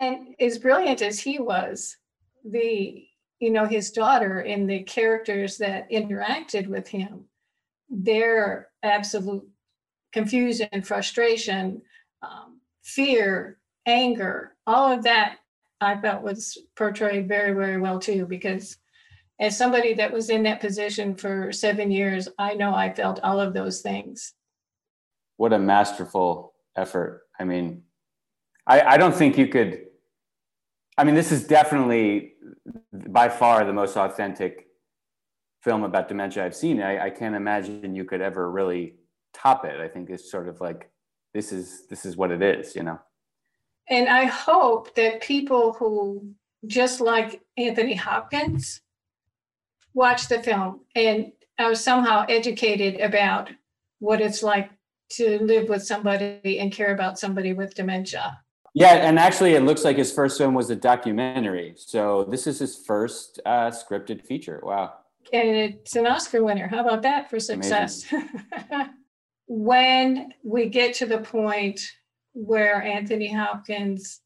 And 0.00 0.34
as 0.40 0.58
brilliant 0.58 1.02
as 1.02 1.20
he 1.20 1.38
was, 1.38 1.96
the 2.44 3.04
you 3.38 3.50
know 3.50 3.66
his 3.66 3.90
daughter 3.90 4.40
and 4.40 4.68
the 4.68 4.82
characters 4.82 5.58
that 5.58 5.90
interacted 5.90 6.66
with 6.66 6.88
him, 6.88 7.24
their 7.88 8.68
absolute 8.82 9.46
confusion, 10.12 10.82
frustration, 10.82 11.82
um, 12.22 12.60
fear, 12.82 13.58
anger, 13.86 14.56
all 14.66 14.90
of 14.90 15.02
that 15.04 15.38
I 15.80 16.00
felt 16.00 16.22
was 16.22 16.58
portrayed 16.76 17.28
very, 17.28 17.52
very 17.52 17.78
well 17.78 17.98
too, 17.98 18.26
because 18.26 18.78
as 19.40 19.58
somebody 19.58 19.94
that 19.94 20.12
was 20.12 20.30
in 20.30 20.44
that 20.44 20.60
position 20.60 21.14
for 21.16 21.50
seven 21.52 21.90
years, 21.90 22.28
I 22.38 22.54
know 22.54 22.74
I 22.74 22.92
felt 22.92 23.20
all 23.22 23.40
of 23.40 23.52
those 23.52 23.80
things. 23.80 24.34
What 25.36 25.52
a 25.52 25.58
masterful 25.58 26.54
effort. 26.76 27.22
I 27.38 27.44
mean, 27.44 27.82
I, 28.66 28.80
I 28.80 28.96
don't 28.96 29.14
think 29.14 29.36
you 29.36 29.48
could, 29.48 29.86
I 30.96 31.04
mean, 31.04 31.16
this 31.16 31.32
is 31.32 31.46
definitely 31.46 32.34
by 32.92 33.28
far 33.28 33.64
the 33.64 33.72
most 33.72 33.96
authentic 33.96 34.68
film 35.62 35.82
about 35.82 36.08
dementia 36.08 36.44
I've 36.44 36.54
seen. 36.54 36.80
I, 36.80 37.06
I 37.06 37.10
can't 37.10 37.34
imagine 37.34 37.94
you 37.94 38.04
could 38.04 38.20
ever 38.20 38.50
really 38.50 38.94
top 39.32 39.64
it. 39.64 39.80
I 39.80 39.88
think 39.88 40.10
it's 40.10 40.30
sort 40.30 40.48
of 40.48 40.60
like, 40.60 40.90
this 41.32 41.52
is, 41.52 41.88
this 41.88 42.06
is 42.06 42.16
what 42.16 42.30
it 42.30 42.42
is, 42.42 42.76
you 42.76 42.84
know? 42.84 43.00
And 43.90 44.08
I 44.08 44.26
hope 44.26 44.94
that 44.94 45.20
people 45.20 45.72
who, 45.72 46.30
just 46.66 47.00
like 47.00 47.42
Anthony 47.56 47.94
Hopkins, 47.94 48.80
watch 49.94 50.28
the 50.28 50.42
film 50.42 50.80
and 50.94 51.32
I 51.58 51.68
was 51.68 51.82
somehow 51.82 52.26
educated 52.28 53.00
about 53.00 53.48
what 54.00 54.20
it's 54.20 54.42
like 54.42 54.70
to 55.10 55.38
live 55.42 55.68
with 55.68 55.84
somebody 55.84 56.58
and 56.58 56.72
care 56.72 56.92
about 56.92 57.18
somebody 57.18 57.52
with 57.52 57.74
dementia. 57.74 58.40
Yeah, 58.74 58.94
and 58.94 59.20
actually, 59.20 59.54
it 59.54 59.60
looks 59.60 59.84
like 59.84 59.96
his 59.96 60.12
first 60.12 60.36
film 60.36 60.52
was 60.52 60.68
a 60.68 60.74
documentary. 60.74 61.74
So 61.76 62.24
this 62.24 62.48
is 62.48 62.58
his 62.58 62.76
first 62.76 63.40
uh, 63.46 63.70
scripted 63.70 64.24
feature. 64.26 64.60
Wow. 64.64 64.94
And 65.32 65.48
it's 65.48 65.94
an 65.94 66.08
Oscar 66.08 66.42
winner. 66.42 66.66
How 66.66 66.80
about 66.80 67.02
that 67.02 67.30
for 67.30 67.38
success? 67.38 68.04
when 69.46 70.32
we 70.42 70.68
get 70.68 70.94
to 70.94 71.06
the 71.06 71.18
point 71.18 71.80
where 72.32 72.82
Anthony 72.82 73.32
Hopkins 73.32 74.20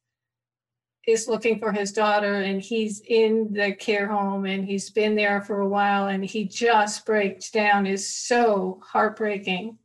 is 1.09 1.27
looking 1.27 1.59
for 1.59 1.73
his 1.73 1.91
daughter 1.91 2.43
and 2.43 2.61
he's 2.61 3.01
in 3.07 3.51
the 3.53 3.73
care 3.73 4.07
home 4.07 4.45
and 4.45 4.65
he's 4.65 4.91
been 4.91 5.17
there 5.17 5.41
for 5.41 5.61
a 5.61 5.69
while 5.69 6.09
and 6.09 6.23
he 6.25 6.45
just 6.45 7.07
breaks 7.07 7.51
down 7.51 7.87
is 7.87 8.09
so 8.09 8.79
heartbreaking. 8.85 9.79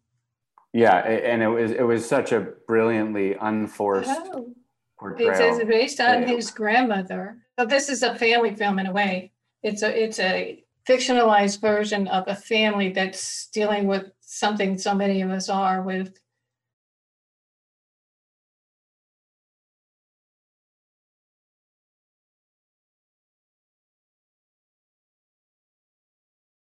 Yeah, 0.73 0.97
and 0.97 1.41
it 1.41 1.47
was 1.47 1.71
it 1.71 1.83
was 1.83 2.07
such 2.07 2.31
a 2.31 2.41
brilliantly 2.67 3.35
unforced 3.39 4.09
oh. 4.09 4.53
portrayal. 4.99 5.59
It's 5.59 5.65
based 5.65 5.99
on 6.01 6.23
his 6.23 6.49
grandmother. 6.49 7.37
So 7.57 7.65
this 7.65 7.89
is 7.89 8.01
a 8.03 8.15
family 8.15 8.55
film 8.55 8.79
in 8.79 8.87
a 8.87 8.91
way. 8.91 9.31
It's 9.61 9.83
a 9.83 10.03
it's 10.03 10.19
a 10.19 10.63
fictionalized 10.87 11.61
version 11.61 12.07
of 12.07 12.25
a 12.27 12.35
family 12.35 12.91
that's 12.91 13.47
dealing 13.47 13.87
with 13.87 14.11
something 14.19 14.77
so 14.77 14.93
many 14.93 15.21
of 15.21 15.29
us 15.29 15.47
are 15.47 15.83
with 15.83 16.19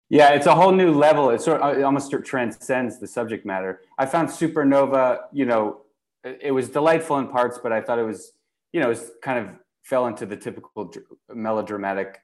Yeah, 0.08 0.30
it's 0.34 0.46
a 0.46 0.54
whole 0.54 0.72
new 0.72 0.92
level. 0.92 1.30
It 1.30 1.40
sort 1.40 1.60
of 1.60 1.78
it 1.78 1.82
almost 1.82 2.14
transcends 2.24 3.00
the 3.00 3.06
subject 3.06 3.44
matter. 3.44 3.80
I 3.98 4.06
found 4.06 4.28
Supernova, 4.28 5.22
you 5.32 5.46
know, 5.46 5.82
it 6.24 6.52
was 6.52 6.68
delightful 6.68 7.18
in 7.18 7.28
parts, 7.28 7.58
but 7.60 7.72
I 7.72 7.80
thought 7.80 7.98
it 7.98 8.04
was, 8.04 8.32
you 8.72 8.80
know, 8.80 8.86
it 8.86 8.90
was 8.90 9.10
kind 9.22 9.38
of 9.38 9.54
fell 9.82 10.06
into 10.06 10.24
the 10.24 10.36
typical 10.36 10.92
melodramatic, 11.32 12.20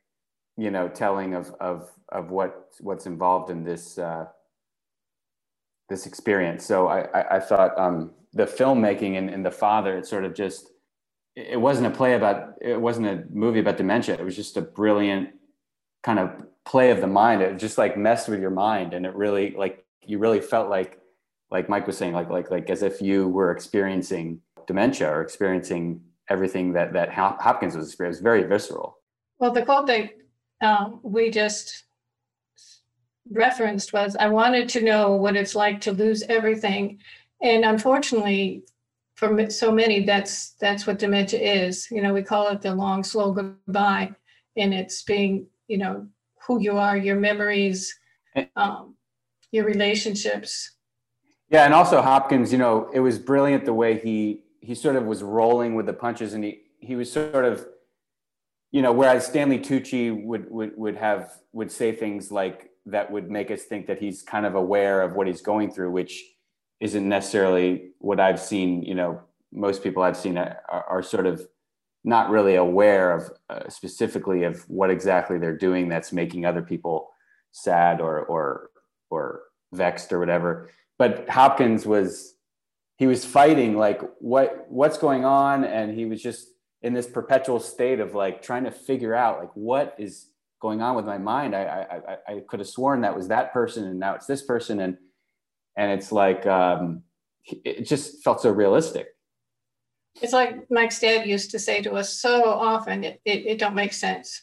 you 0.57 0.71
know, 0.71 0.89
telling 0.89 1.35
of 1.35 1.53
of 1.61 1.91
of 2.11 2.31
what 2.31 2.69
what's 2.81 3.07
involved 3.07 3.51
in 3.51 3.65
this 3.65 3.99
uh, 3.99 4.27
this 5.89 6.07
experience. 6.07 6.65
So 6.65 6.87
I 6.87 7.01
I, 7.15 7.37
I 7.37 7.41
thought 7.41 7.77
um, 7.77 8.13
the 8.33 8.47
filmmaking 8.47 9.19
and, 9.19 9.29
and 9.29 9.45
the 9.45 9.51
father, 9.51 9.99
it 9.99 10.07
sort 10.07 10.25
of 10.25 10.35
just 10.35 10.69
it 11.35 11.61
wasn't 11.61 11.87
a 11.87 11.91
play 11.91 12.15
about 12.15 12.55
it 12.61 12.81
wasn't 12.81 13.09
a 13.09 13.25
movie 13.31 13.59
about 13.61 13.77
dementia. 13.77 14.15
It 14.15 14.25
was 14.25 14.37
just 14.37 14.57
a 14.57 14.63
brilliant 14.63 15.31
kind 16.03 16.19
of 16.19 16.31
play 16.65 16.91
of 16.91 17.01
the 17.01 17.07
mind 17.07 17.43
it 17.43 17.59
just 17.59 17.79
like 17.79 17.97
messed 17.97 18.29
with 18.29 18.41
your 18.41 18.51
mind 18.51 18.95
and 18.95 19.05
it 19.05 19.15
really 19.15 19.55
like 19.57 19.85
you 20.05 20.19
really 20.19 20.41
felt 20.41 20.69
like 20.69 21.01
like 21.51 21.69
mike 21.69 21.87
was 21.87 21.97
saying 21.97 22.13
like 22.13 22.31
like 22.31 22.51
like 22.51 22.71
as 22.71 22.83
if 22.83 23.03
you 23.03 23.29
were 23.29 23.51
experiencing 23.51 24.41
dementia 24.67 25.11
or 25.11 25.23
experiencing 25.23 26.01
everything 26.29 26.73
that 26.73 26.93
that 26.93 27.13
hopkins 27.13 27.77
was 27.77 27.87
experiencing 27.87 28.23
very 28.23 28.45
visceral 28.45 28.99
well 29.39 29.51
the 29.51 29.65
quote 29.65 29.87
that 29.87 30.11
um, 30.63 31.01
we 31.03 31.31
just 31.31 31.85
referenced 33.31 33.93
was 33.93 34.17
I 34.17 34.29
wanted 34.29 34.69
to 34.71 34.83
know 34.83 35.13
what 35.13 35.37
it's 35.37 35.55
like 35.55 35.81
to 35.83 35.93
lose 35.93 36.23
everything. 36.29 37.01
And 37.43 37.65
unfortunately, 37.65 38.65
for 39.17 39.51
so 39.51 39.73
many, 39.73 40.05
that's 40.05 40.51
that's 40.61 40.87
what 40.87 40.99
dementia 40.99 41.41
is. 41.41 41.89
You 41.91 42.01
know, 42.01 42.15
we 42.15 42.23
call 42.23 42.49
it 42.49 42.63
the 42.63 42.75
long, 42.75 43.05
slow 43.05 43.33
goodbye, 43.33 44.13
and 44.57 44.73
it's 44.73 45.03
being, 45.03 45.47
you 45.73 45.79
know, 45.79 46.07
who 46.47 46.61
you 46.61 46.77
are, 46.77 46.99
your 46.99 47.19
memories, 47.19 47.99
um, 48.57 48.95
your 49.53 49.65
relationships. 49.65 50.77
Yeah, 51.49 51.65
and 51.65 51.73
also 51.73 52.03
Hopkins, 52.03 52.53
you 52.53 52.59
know, 52.59 52.91
it 52.93 53.01
was 53.01 53.19
brilliant 53.19 53.65
the 53.65 53.73
way 53.73 53.99
he 53.99 54.45
he 54.61 54.75
sort 54.75 54.97
of 54.97 55.05
was 55.05 55.23
rolling 55.23 55.75
with 55.75 55.87
the 55.87 55.95
punches, 55.95 56.35
and 56.35 56.45
he 56.45 56.65
he 56.79 56.95
was 56.95 57.11
sort 57.11 57.47
of, 57.47 57.67
you 58.71 58.83
know, 58.83 58.93
whereas 58.93 59.27
Stanley 59.27 59.59
Tucci 59.59 60.05
would 60.23 60.51
would 60.51 60.73
would 60.77 60.97
have 60.97 61.31
would 61.55 61.73
say 61.73 61.91
things 61.93 62.31
like 62.31 62.69
that 62.85 63.11
would 63.11 63.31
make 63.31 63.51
us 63.51 63.63
think 63.63 63.87
that 63.87 63.99
he's 63.99 64.21
kind 64.23 64.45
of 64.45 64.55
aware 64.55 65.01
of 65.01 65.15
what 65.15 65.27
he's 65.27 65.41
going 65.41 65.71
through, 65.71 65.91
which 65.91 66.23
isn't 66.81 67.09
necessarily 67.09 67.93
what 67.99 68.21
I've 68.21 68.41
seen. 68.41 68.83
You 68.83 68.95
know, 68.95 69.23
most 69.51 69.83
people 69.83 70.03
I've 70.03 70.19
seen 70.19 70.37
are, 70.37 70.61
are 70.69 71.03
sort 71.03 71.27
of 71.27 71.49
not 72.05 72.31
really 72.31 72.57
aware 72.57 73.13
of 73.13 73.31
uh, 73.49 73.69
specifically 73.69 74.45
of 74.45 74.63
what 74.69 74.91
exactly 74.91 75.39
they're 75.39 75.57
doing 75.57 75.89
that's 75.89 76.13
making 76.13 76.45
other 76.45 76.63
people 76.63 77.11
sad 77.53 78.01
or 78.01 78.21
or 78.21 78.71
or 79.11 79.43
vexed 79.73 80.13
or 80.13 80.19
whatever. 80.19 80.69
But 80.99 81.29
Hopkins 81.29 81.87
was 81.87 82.35
he 82.97 83.07
was 83.07 83.25
fighting 83.25 83.77
like 83.77 84.01
what 84.19 84.67
what's 84.69 84.99
going 84.99 85.25
on, 85.25 85.65
and 85.65 85.97
he 85.97 86.05
was 86.05 86.23
just 86.23 86.49
in 86.83 86.93
this 86.93 87.07
perpetual 87.07 87.61
state 87.61 88.01
of 88.01 88.15
like 88.15 88.43
trying 88.43 88.65
to 88.65 88.71
figure 88.71 89.15
out 89.15 89.39
like 89.39 89.51
what 89.55 89.95
is 89.99 90.27
going 90.61 90.81
on 90.81 90.95
with 90.95 91.05
my 91.05 91.19
mind. 91.19 91.55
I, 91.55 91.87
I, 92.29 92.33
I 92.33 92.41
could 92.49 92.61
have 92.61 92.69
sworn 92.69 93.01
that 93.03 93.17
was 93.17 93.29
that 93.29 93.53
person 93.53 93.85
and 93.85 93.99
now 93.99 94.15
it's 94.15 94.27
this 94.27 94.43
person. 94.43 94.81
And, 94.81 94.97
and 95.77 95.91
it's 95.91 96.13
like, 96.13 96.47
um, 96.47 97.03
it 97.45 97.83
just 97.83 98.23
felt 98.23 98.41
so 98.41 98.51
realistic. 98.51 99.09
It's 100.21 100.33
like 100.33 100.71
Mike's 100.71 101.01
dad 101.01 101.27
used 101.27 101.51
to 101.53 101.59
say 101.59 101.81
to 101.83 101.93
us 101.93 102.13
so 102.13 102.45
often, 102.45 103.05
it, 103.05 103.21
it, 103.25 103.47
it 103.47 103.59
don't 103.59 103.75
make 103.75 103.93
sense. 103.93 104.43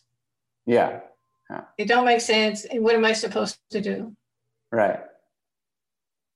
Yeah. 0.65 1.01
yeah. 1.49 1.61
It 1.77 1.87
don't 1.87 2.05
make 2.05 2.21
sense. 2.21 2.65
And 2.65 2.83
what 2.83 2.95
am 2.95 3.05
I 3.05 3.13
supposed 3.13 3.57
to 3.71 3.81
do? 3.81 4.15
Right. 4.71 4.99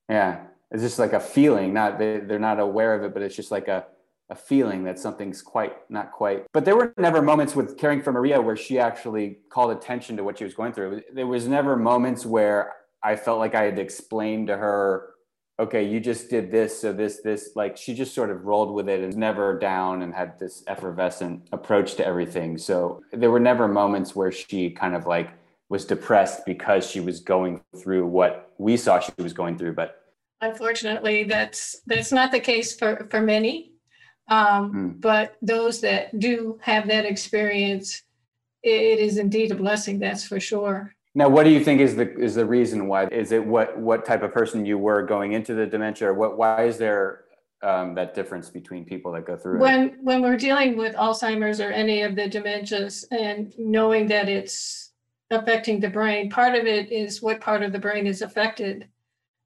Yeah. 0.09 0.41
It's 0.71 0.83
just 0.83 0.99
like 0.99 1.13
a 1.13 1.19
feeling, 1.19 1.73
not, 1.73 1.99
they, 1.99 2.19
they're 2.19 2.39
not 2.39 2.59
aware 2.59 2.95
of 2.95 3.03
it, 3.03 3.13
but 3.13 3.21
it's 3.21 3.35
just 3.35 3.51
like 3.51 3.67
a, 3.67 3.85
a 4.29 4.35
feeling 4.35 4.83
that 4.83 4.97
something's 4.97 5.41
quite 5.41 5.73
not 5.89 6.11
quite 6.11 6.45
but 6.53 6.65
there 6.65 6.75
were 6.75 6.93
never 6.97 7.21
moments 7.21 7.55
with 7.55 7.77
caring 7.77 8.01
for 8.01 8.11
maria 8.11 8.41
where 8.41 8.55
she 8.55 8.79
actually 8.79 9.37
called 9.49 9.71
attention 9.71 10.15
to 10.17 10.23
what 10.23 10.37
she 10.37 10.43
was 10.43 10.53
going 10.53 10.71
through 10.73 11.01
there 11.13 11.27
was 11.27 11.47
never 11.47 11.75
moments 11.75 12.25
where 12.25 12.73
i 13.03 13.15
felt 13.15 13.37
like 13.37 13.53
i 13.53 13.63
had 13.63 13.77
explained 13.77 14.47
to 14.47 14.55
her 14.55 15.12
okay 15.59 15.83
you 15.87 15.99
just 15.99 16.29
did 16.29 16.51
this 16.51 16.79
so 16.79 16.91
this 16.91 17.21
this 17.21 17.51
like 17.55 17.77
she 17.77 17.93
just 17.93 18.13
sort 18.13 18.29
of 18.29 18.45
rolled 18.45 18.73
with 18.73 18.89
it 18.89 19.01
and 19.01 19.15
never 19.15 19.57
down 19.57 20.01
and 20.01 20.13
had 20.13 20.37
this 20.39 20.63
effervescent 20.67 21.47
approach 21.51 21.95
to 21.95 22.05
everything 22.05 22.57
so 22.57 23.01
there 23.11 23.31
were 23.31 23.39
never 23.39 23.67
moments 23.67 24.15
where 24.15 24.31
she 24.31 24.69
kind 24.69 24.95
of 24.95 25.05
like 25.05 25.29
was 25.69 25.85
depressed 25.85 26.45
because 26.45 26.89
she 26.89 26.99
was 26.99 27.19
going 27.19 27.61
through 27.77 28.05
what 28.05 28.51
we 28.57 28.75
saw 28.75 28.99
she 28.99 29.11
was 29.17 29.33
going 29.33 29.57
through 29.57 29.73
but 29.73 30.01
unfortunately 30.41 31.23
that's 31.23 31.81
that's 31.85 32.11
not 32.11 32.31
the 32.31 32.39
case 32.39 32.75
for 32.75 33.07
for 33.09 33.21
many 33.21 33.73
um, 34.27 34.73
mm. 34.73 35.01
But 35.01 35.35
those 35.41 35.81
that 35.81 36.17
do 36.19 36.59
have 36.61 36.87
that 36.87 37.05
experience, 37.05 38.03
it 38.61 38.99
is 38.99 39.17
indeed 39.17 39.51
a 39.51 39.55
blessing. 39.55 39.99
That's 39.99 40.25
for 40.25 40.39
sure. 40.39 40.95
Now, 41.15 41.29
what 41.29 41.43
do 41.43 41.51
you 41.51 41.63
think 41.63 41.79
is 41.79 41.95
the 41.95 42.11
is 42.17 42.35
the 42.35 42.45
reason 42.45 42.87
why? 42.87 43.07
Is 43.07 43.31
it 43.31 43.45
what 43.45 43.77
what 43.77 44.03
type 44.05 44.23
of 44.23 44.33
person 44.33 44.65
you 44.65 44.77
were 44.77 45.03
going 45.03 45.33
into 45.33 45.53
the 45.53 45.65
dementia, 45.65 46.09
or 46.09 46.13
what? 46.13 46.37
Why 46.37 46.65
is 46.65 46.77
there 46.77 47.25
um, 47.61 47.93
that 47.95 48.15
difference 48.15 48.49
between 48.49 48.83
people 48.83 49.11
that 49.13 49.25
go 49.25 49.37
through 49.37 49.59
when 49.59 49.89
it? 49.89 49.95
when 50.01 50.21
we're 50.23 50.37
dealing 50.37 50.75
with 50.75 50.95
Alzheimer's 50.95 51.59
or 51.59 51.71
any 51.71 52.01
of 52.01 52.15
the 52.15 52.27
dementias, 52.27 53.05
and 53.11 53.53
knowing 53.59 54.07
that 54.07 54.27
it's 54.27 54.91
affecting 55.29 55.79
the 55.79 55.89
brain, 55.89 56.29
part 56.29 56.55
of 56.55 56.65
it 56.65 56.91
is 56.91 57.21
what 57.21 57.41
part 57.41 57.61
of 57.61 57.71
the 57.71 57.79
brain 57.79 58.07
is 58.07 58.21
affected. 58.23 58.87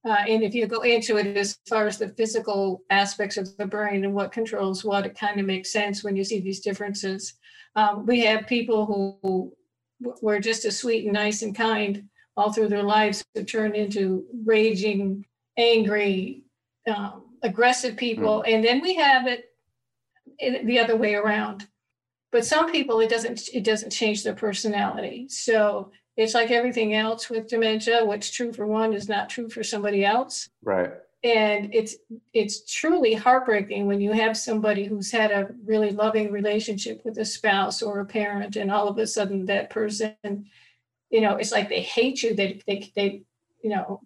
Uh, 0.06 0.24
and 0.30 0.44
if 0.44 0.56
you 0.56 0.68
go 0.68 0.82
into 0.82 1.18
it 1.18 1.36
as 1.36 1.60
far 1.68 1.86
as 1.86 1.98
the 1.98 2.10
physical 2.10 2.82
aspects 2.90 3.36
of 3.36 3.58
the 3.58 3.66
brain 3.66 4.06
and 4.06 4.14
what 4.14 4.32
controls 4.32 4.86
what, 4.86 5.06
it 5.06 5.18
kind 5.18 5.38
of 5.38 5.46
makes 5.46 5.72
sense 5.72 6.02
when 6.02 6.16
you 6.16 6.24
see 6.24 6.40
these 6.40 6.62
differences. 6.62 7.34
Um, 7.76 8.06
we 8.06 8.22
have 8.22 8.48
people 8.48 8.86
who 8.86 9.52
were 10.00 10.40
just 10.40 10.66
as 10.66 10.78
sweet 10.78 11.06
and 11.06 11.14
nice 11.14 11.42
and 11.42 11.56
kind 11.56 12.08
all 12.36 12.52
through 12.52 12.68
their 12.68 12.84
lives 12.84 13.24
who 13.34 13.44
turn 13.44 13.74
into 13.74 14.26
raging, 14.46 15.26
angry, 15.58 16.44
um, 16.88 17.24
aggressive 17.42 17.98
people. 17.98 18.44
Mm. 18.46 18.54
And 18.54 18.64
then 18.64 18.82
we 18.82 18.96
have 18.96 19.28
it 19.28 19.46
the 20.66 20.80
other 20.80 20.96
way 20.96 21.16
around. 21.16 21.68
But 22.32 22.46
some 22.46 22.72
people, 22.72 23.00
it 23.00 23.10
doesn't 23.10 23.50
it 23.54 23.64
doesn't 23.64 23.92
change 23.92 24.24
their 24.24 24.36
personality. 24.36 25.28
So 25.30 25.92
it's 26.18 26.34
like 26.34 26.52
everything 26.52 26.96
else 26.96 27.30
with 27.30 27.48
dementia 27.48 28.04
what's 28.04 28.32
true 28.32 28.52
for 28.52 28.66
one 28.66 28.92
is 28.92 29.08
not 29.08 29.30
true 29.30 29.48
for 29.50 29.64
somebody 29.64 30.04
else 30.04 30.50
right 30.64 30.92
and 31.24 31.74
it's 31.74 31.96
it's 32.34 32.72
truly 32.72 33.14
heartbreaking 33.14 33.88
when 33.88 34.00
you 34.00 34.12
have 34.12 34.38
somebody 34.38 34.86
who's 34.86 35.12
had 35.12 35.32
a 35.32 35.50
really 35.66 35.90
loving 35.90 36.32
relationship 36.32 37.02
with 37.04 37.18
a 37.18 37.26
spouse 37.26 37.82
or 37.82 38.00
a 38.00 38.06
parent 38.06 38.56
and 38.56 38.70
all 38.72 38.88
of 38.88 38.98
a 39.00 39.08
sudden 39.08 39.46
that 39.46 39.70
person 39.70 40.16
you 41.10 41.22
know 41.22 41.36
it's 41.36 41.52
like 41.52 41.70
they 41.70 41.82
hate 41.82 42.22
you 42.22 42.36
they 42.36 42.62
they, 42.68 42.92
they 42.96 43.22
you 43.64 43.70
know 43.70 44.00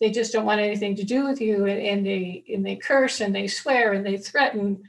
they 0.00 0.10
just 0.10 0.32
don't 0.32 0.44
want 0.44 0.60
anything 0.60 0.96
to 0.96 1.04
do 1.04 1.24
with 1.24 1.40
you 1.40 1.66
and, 1.66 1.80
and 1.80 2.06
they 2.06 2.42
and 2.52 2.66
they 2.66 2.76
curse 2.76 3.20
and 3.20 3.34
they 3.34 3.46
swear 3.46 3.92
and 3.92 4.04
they 4.04 4.16
threaten 4.16 4.82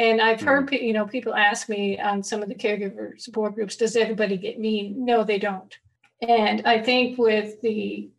And 0.00 0.20
I've 0.20 0.40
heard, 0.40 0.66
mm-hmm. 0.66 0.84
you 0.84 0.92
know, 0.92 1.06
people 1.06 1.34
ask 1.34 1.68
me 1.68 1.98
on 1.98 2.22
some 2.22 2.40
of 2.40 2.48
the 2.48 2.54
caregiver 2.54 3.20
support 3.20 3.56
groups, 3.56 3.74
does 3.74 3.96
everybody 3.96 4.36
get 4.36 4.60
mean? 4.60 5.04
No, 5.04 5.24
they 5.24 5.40
don't. 5.40 5.76
And 6.20 6.66
I 6.66 6.82
think 6.82 7.18
with 7.18 7.60
the 7.60 8.10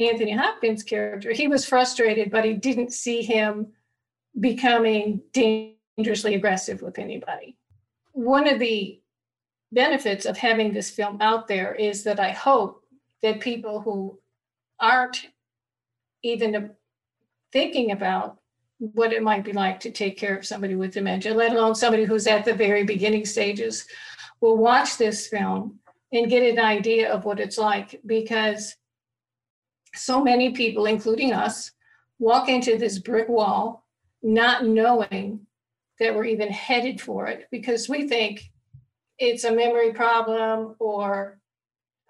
Anthony 0.00 0.32
Hopkins 0.32 0.82
character, 0.82 1.32
he 1.32 1.48
was 1.48 1.66
frustrated, 1.66 2.30
but 2.30 2.44
he 2.44 2.54
didn't 2.54 2.92
see 2.92 3.22
him 3.22 3.68
becoming 4.38 5.22
dangerously 5.32 6.34
aggressive 6.34 6.82
with 6.82 6.98
anybody. 6.98 7.56
One 8.12 8.48
of 8.48 8.58
the 8.58 9.00
benefits 9.72 10.26
of 10.26 10.36
having 10.36 10.72
this 10.72 10.90
film 10.90 11.18
out 11.20 11.48
there 11.48 11.74
is 11.74 12.04
that 12.04 12.20
I 12.20 12.30
hope 12.30 12.84
that 13.22 13.40
people 13.40 13.80
who 13.80 14.18
aren't 14.80 15.28
even 16.22 16.70
thinking 17.52 17.92
about 17.92 18.38
what 18.78 19.12
it 19.12 19.22
might 19.22 19.44
be 19.44 19.52
like 19.52 19.80
to 19.80 19.90
take 19.90 20.18
care 20.18 20.36
of 20.36 20.46
somebody 20.46 20.74
with 20.74 20.92
dementia, 20.92 21.32
let 21.32 21.52
alone 21.52 21.74
somebody 21.74 22.04
who's 22.04 22.26
at 22.26 22.44
the 22.44 22.52
very 22.52 22.84
beginning 22.84 23.24
stages, 23.24 23.86
will 24.40 24.58
watch 24.58 24.98
this 24.98 25.28
film 25.28 25.78
and 26.12 26.30
get 26.30 26.42
an 26.42 26.58
idea 26.58 27.12
of 27.12 27.24
what 27.24 27.40
it's 27.40 27.58
like 27.58 28.00
because 28.06 28.76
so 29.94 30.22
many 30.22 30.50
people, 30.50 30.86
including 30.86 31.32
us, 31.32 31.72
walk 32.18 32.48
into 32.48 32.78
this 32.78 32.98
brick 32.98 33.28
wall 33.28 33.84
not 34.22 34.64
knowing 34.64 35.46
that 35.98 36.14
we're 36.14 36.24
even 36.24 36.48
headed 36.48 37.00
for 37.00 37.26
it 37.26 37.46
because 37.50 37.88
we 37.88 38.08
think 38.08 38.50
it's 39.18 39.44
a 39.44 39.54
memory 39.54 39.92
problem 39.92 40.74
or 40.78 41.38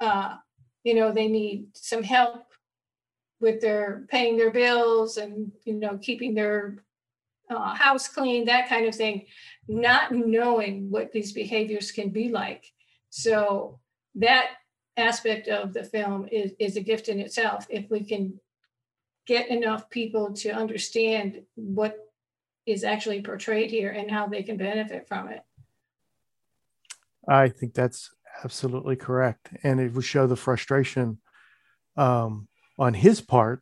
uh, 0.00 0.36
you 0.84 0.94
know 0.94 1.12
they 1.12 1.28
need 1.28 1.66
some 1.74 2.02
help 2.02 2.44
with 3.40 3.60
their 3.60 4.06
paying 4.08 4.36
their 4.36 4.50
bills 4.50 5.16
and 5.16 5.52
you 5.64 5.74
know 5.74 5.98
keeping 5.98 6.34
their 6.34 6.84
uh, 7.50 7.74
house 7.74 8.08
clean 8.08 8.44
that 8.44 8.68
kind 8.68 8.86
of 8.86 8.94
thing 8.94 9.24
not 9.68 10.12
knowing 10.12 10.90
what 10.90 11.12
these 11.12 11.32
behaviors 11.32 11.90
can 11.90 12.10
be 12.10 12.28
like. 12.28 12.72
So 13.10 13.80
that 14.16 14.48
aspect 14.96 15.48
of 15.48 15.72
the 15.72 15.84
film 15.84 16.28
is, 16.30 16.52
is 16.58 16.76
a 16.76 16.80
gift 16.80 17.08
in 17.08 17.20
itself. 17.20 17.66
If 17.68 17.90
we 17.90 18.04
can 18.04 18.40
get 19.26 19.48
enough 19.48 19.90
people 19.90 20.32
to 20.32 20.50
understand 20.50 21.42
what 21.54 21.98
is 22.64 22.84
actually 22.84 23.22
portrayed 23.22 23.70
here 23.70 23.90
and 23.90 24.10
how 24.10 24.26
they 24.26 24.42
can 24.42 24.56
benefit 24.56 25.06
from 25.06 25.28
it. 25.28 25.42
I 27.28 27.48
think 27.48 27.74
that's 27.74 28.10
absolutely 28.44 28.96
correct. 28.96 29.50
And 29.62 29.80
it 29.80 29.92
would 29.92 30.04
show 30.04 30.26
the 30.26 30.36
frustration 30.36 31.18
um, 31.96 32.48
on 32.78 32.94
his 32.94 33.20
part. 33.20 33.60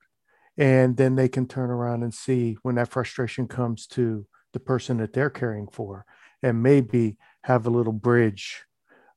And 0.57 0.97
then 0.97 1.17
they 1.17 1.29
can 1.29 1.49
turn 1.49 1.71
around 1.71 2.03
and 2.03 2.15
see 2.15 2.57
when 2.63 2.77
that 2.77 2.91
frustration 2.91 3.49
comes 3.49 3.87
to 3.89 4.27
the 4.53 4.61
person 4.61 4.99
that 4.99 5.13
they're 5.13 5.31
caring 5.31 5.67
for 5.67 6.07
and 6.43 6.63
maybe 6.63 7.17
have 7.43 7.67
a 7.67 7.71
little 7.71 7.93
bridge 7.93 8.65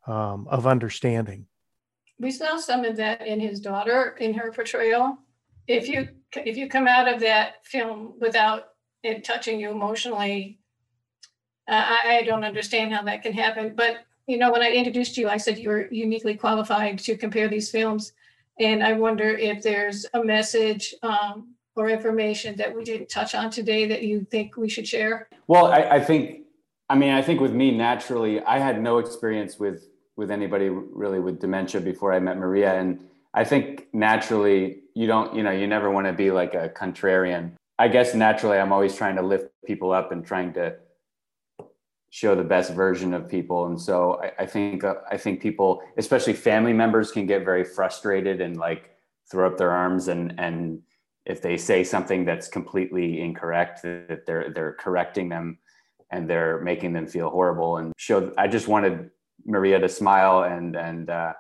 um, 0.08 0.48
of 0.50 0.66
understanding 0.66 1.46
we 2.20 2.32
saw 2.32 2.58
some 2.58 2.84
of 2.84 2.96
that 2.98 3.26
in 3.26 3.40
his 3.40 3.60
daughter 3.60 4.16
in 4.20 4.34
her 4.34 4.52
portrayal 4.52 5.18
if 5.68 5.88
you 5.88 6.08
if 6.36 6.58
you 6.58 6.68
come 6.68 6.88
out 6.88 7.12
of 7.12 7.20
that 7.20 7.66
film 7.66 8.14
without 8.20 8.70
it 9.04 9.24
touching 9.24 9.60
you 9.60 9.70
emotionally 9.72 10.60
uh, 11.68 11.84
I, 12.04 12.18
I 12.18 12.24
don't 12.24 12.44
understand 12.44 12.94
how 12.94 13.04
that 13.04 13.22
can 13.22 13.34
happen 13.34 13.74
but 13.76 13.98
you 14.28 14.38
know, 14.38 14.52
when 14.52 14.62
I 14.62 14.72
introduced 14.72 15.18
you, 15.18 15.30
I 15.30 15.38
said 15.38 15.58
you 15.58 15.70
were 15.70 15.88
uniquely 15.90 16.36
qualified 16.36 17.00
to 17.00 17.18
compare 17.18 17.48
these 17.48 17.72
films. 17.72 18.12
And 18.60 18.84
I 18.84 18.94
wonder 18.94 19.30
if 19.30 19.64
there's 19.64 20.06
a 20.14 20.24
message 20.24 20.94
um, 21.02 21.56
or 21.76 21.90
information 21.90 22.56
that 22.58 22.76
we 22.76 22.84
didn't 22.84 23.08
touch 23.08 23.36
on 23.36 23.50
today 23.50 23.88
that 23.88 24.04
you 24.04 24.28
think 24.30 24.58
we 24.58 24.68
should 24.68 24.88
share. 24.88 25.30
Well, 25.48 25.68
I, 25.68 25.82
I 25.84 26.00
think, 26.02 26.42
I 26.90 26.96
mean, 26.96 27.14
I 27.14 27.22
think 27.22 27.40
with 27.40 27.54
me 27.54 27.72
naturally, 27.72 28.42
I 28.42 28.60
had 28.60 28.82
no 28.82 28.98
experience 28.98 29.58
with 29.58 29.88
with 30.18 30.32
anybody 30.32 30.70
really 30.70 31.20
with 31.20 31.40
dementia 31.40 31.80
before 31.80 32.12
I 32.12 32.20
met 32.20 32.38
Maria, 32.38 32.74
and 32.80 33.00
I 33.34 33.44
think 33.44 33.88
naturally 33.94 34.82
you 34.94 35.08
don't, 35.08 35.34
you 35.36 35.44
know, 35.44 35.52
you 35.52 35.68
never 35.68 35.90
want 35.92 36.08
to 36.08 36.14
be 36.14 36.32
like 36.32 36.56
a 36.56 36.70
contrarian. 36.70 37.52
I 37.80 37.88
guess 37.88 38.16
naturally, 38.16 38.58
I'm 38.58 38.74
always 38.74 38.96
trying 38.96 39.16
to 39.16 39.22
lift 39.22 39.50
people 39.66 39.92
up 39.92 40.12
and 40.12 40.26
trying 40.26 40.54
to 40.54 40.76
show 42.10 42.36
the 42.36 42.44
best 42.44 42.74
version 42.74 43.14
of 43.14 43.28
people. 43.28 43.68
And 43.68 43.80
so 43.80 44.20
i, 44.24 44.44
I 44.44 44.46
think 44.46 44.84
uh, 44.84 44.96
i 45.12 45.18
think 45.18 45.42
people 45.42 45.82
especially 45.98 46.34
family 46.34 46.74
members 46.74 47.12
can 47.12 47.26
get 47.26 47.44
very 47.44 47.64
frustrated 47.64 48.42
and 48.42 48.58
like 48.58 48.92
throw 49.30 49.46
up 49.48 49.58
their 49.58 49.72
arms. 49.72 50.08
And 50.08 50.34
and 50.38 50.82
if 51.26 51.42
they 51.42 51.58
say 51.58 51.84
something 51.84 52.24
that's 52.24 52.48
completely 52.48 53.22
incorrect 53.22 53.84
that 53.84 54.26
they're 54.26 54.52
they're 54.54 54.74
correcting 54.74 55.30
them 55.30 55.60
and 56.10 56.30
they're 56.30 56.62
making 56.62 56.94
them 56.94 57.06
feel 57.06 57.30
horrible. 57.30 57.78
And 57.78 57.94
show 57.98 58.34
i 58.38 58.48
just 58.48 58.68
wanted 58.68 59.12
maria 59.46 59.80
to 59.80 59.90
smile 59.90 60.44
and 60.44 60.76
and 60.76 61.10
uh, 61.10 61.34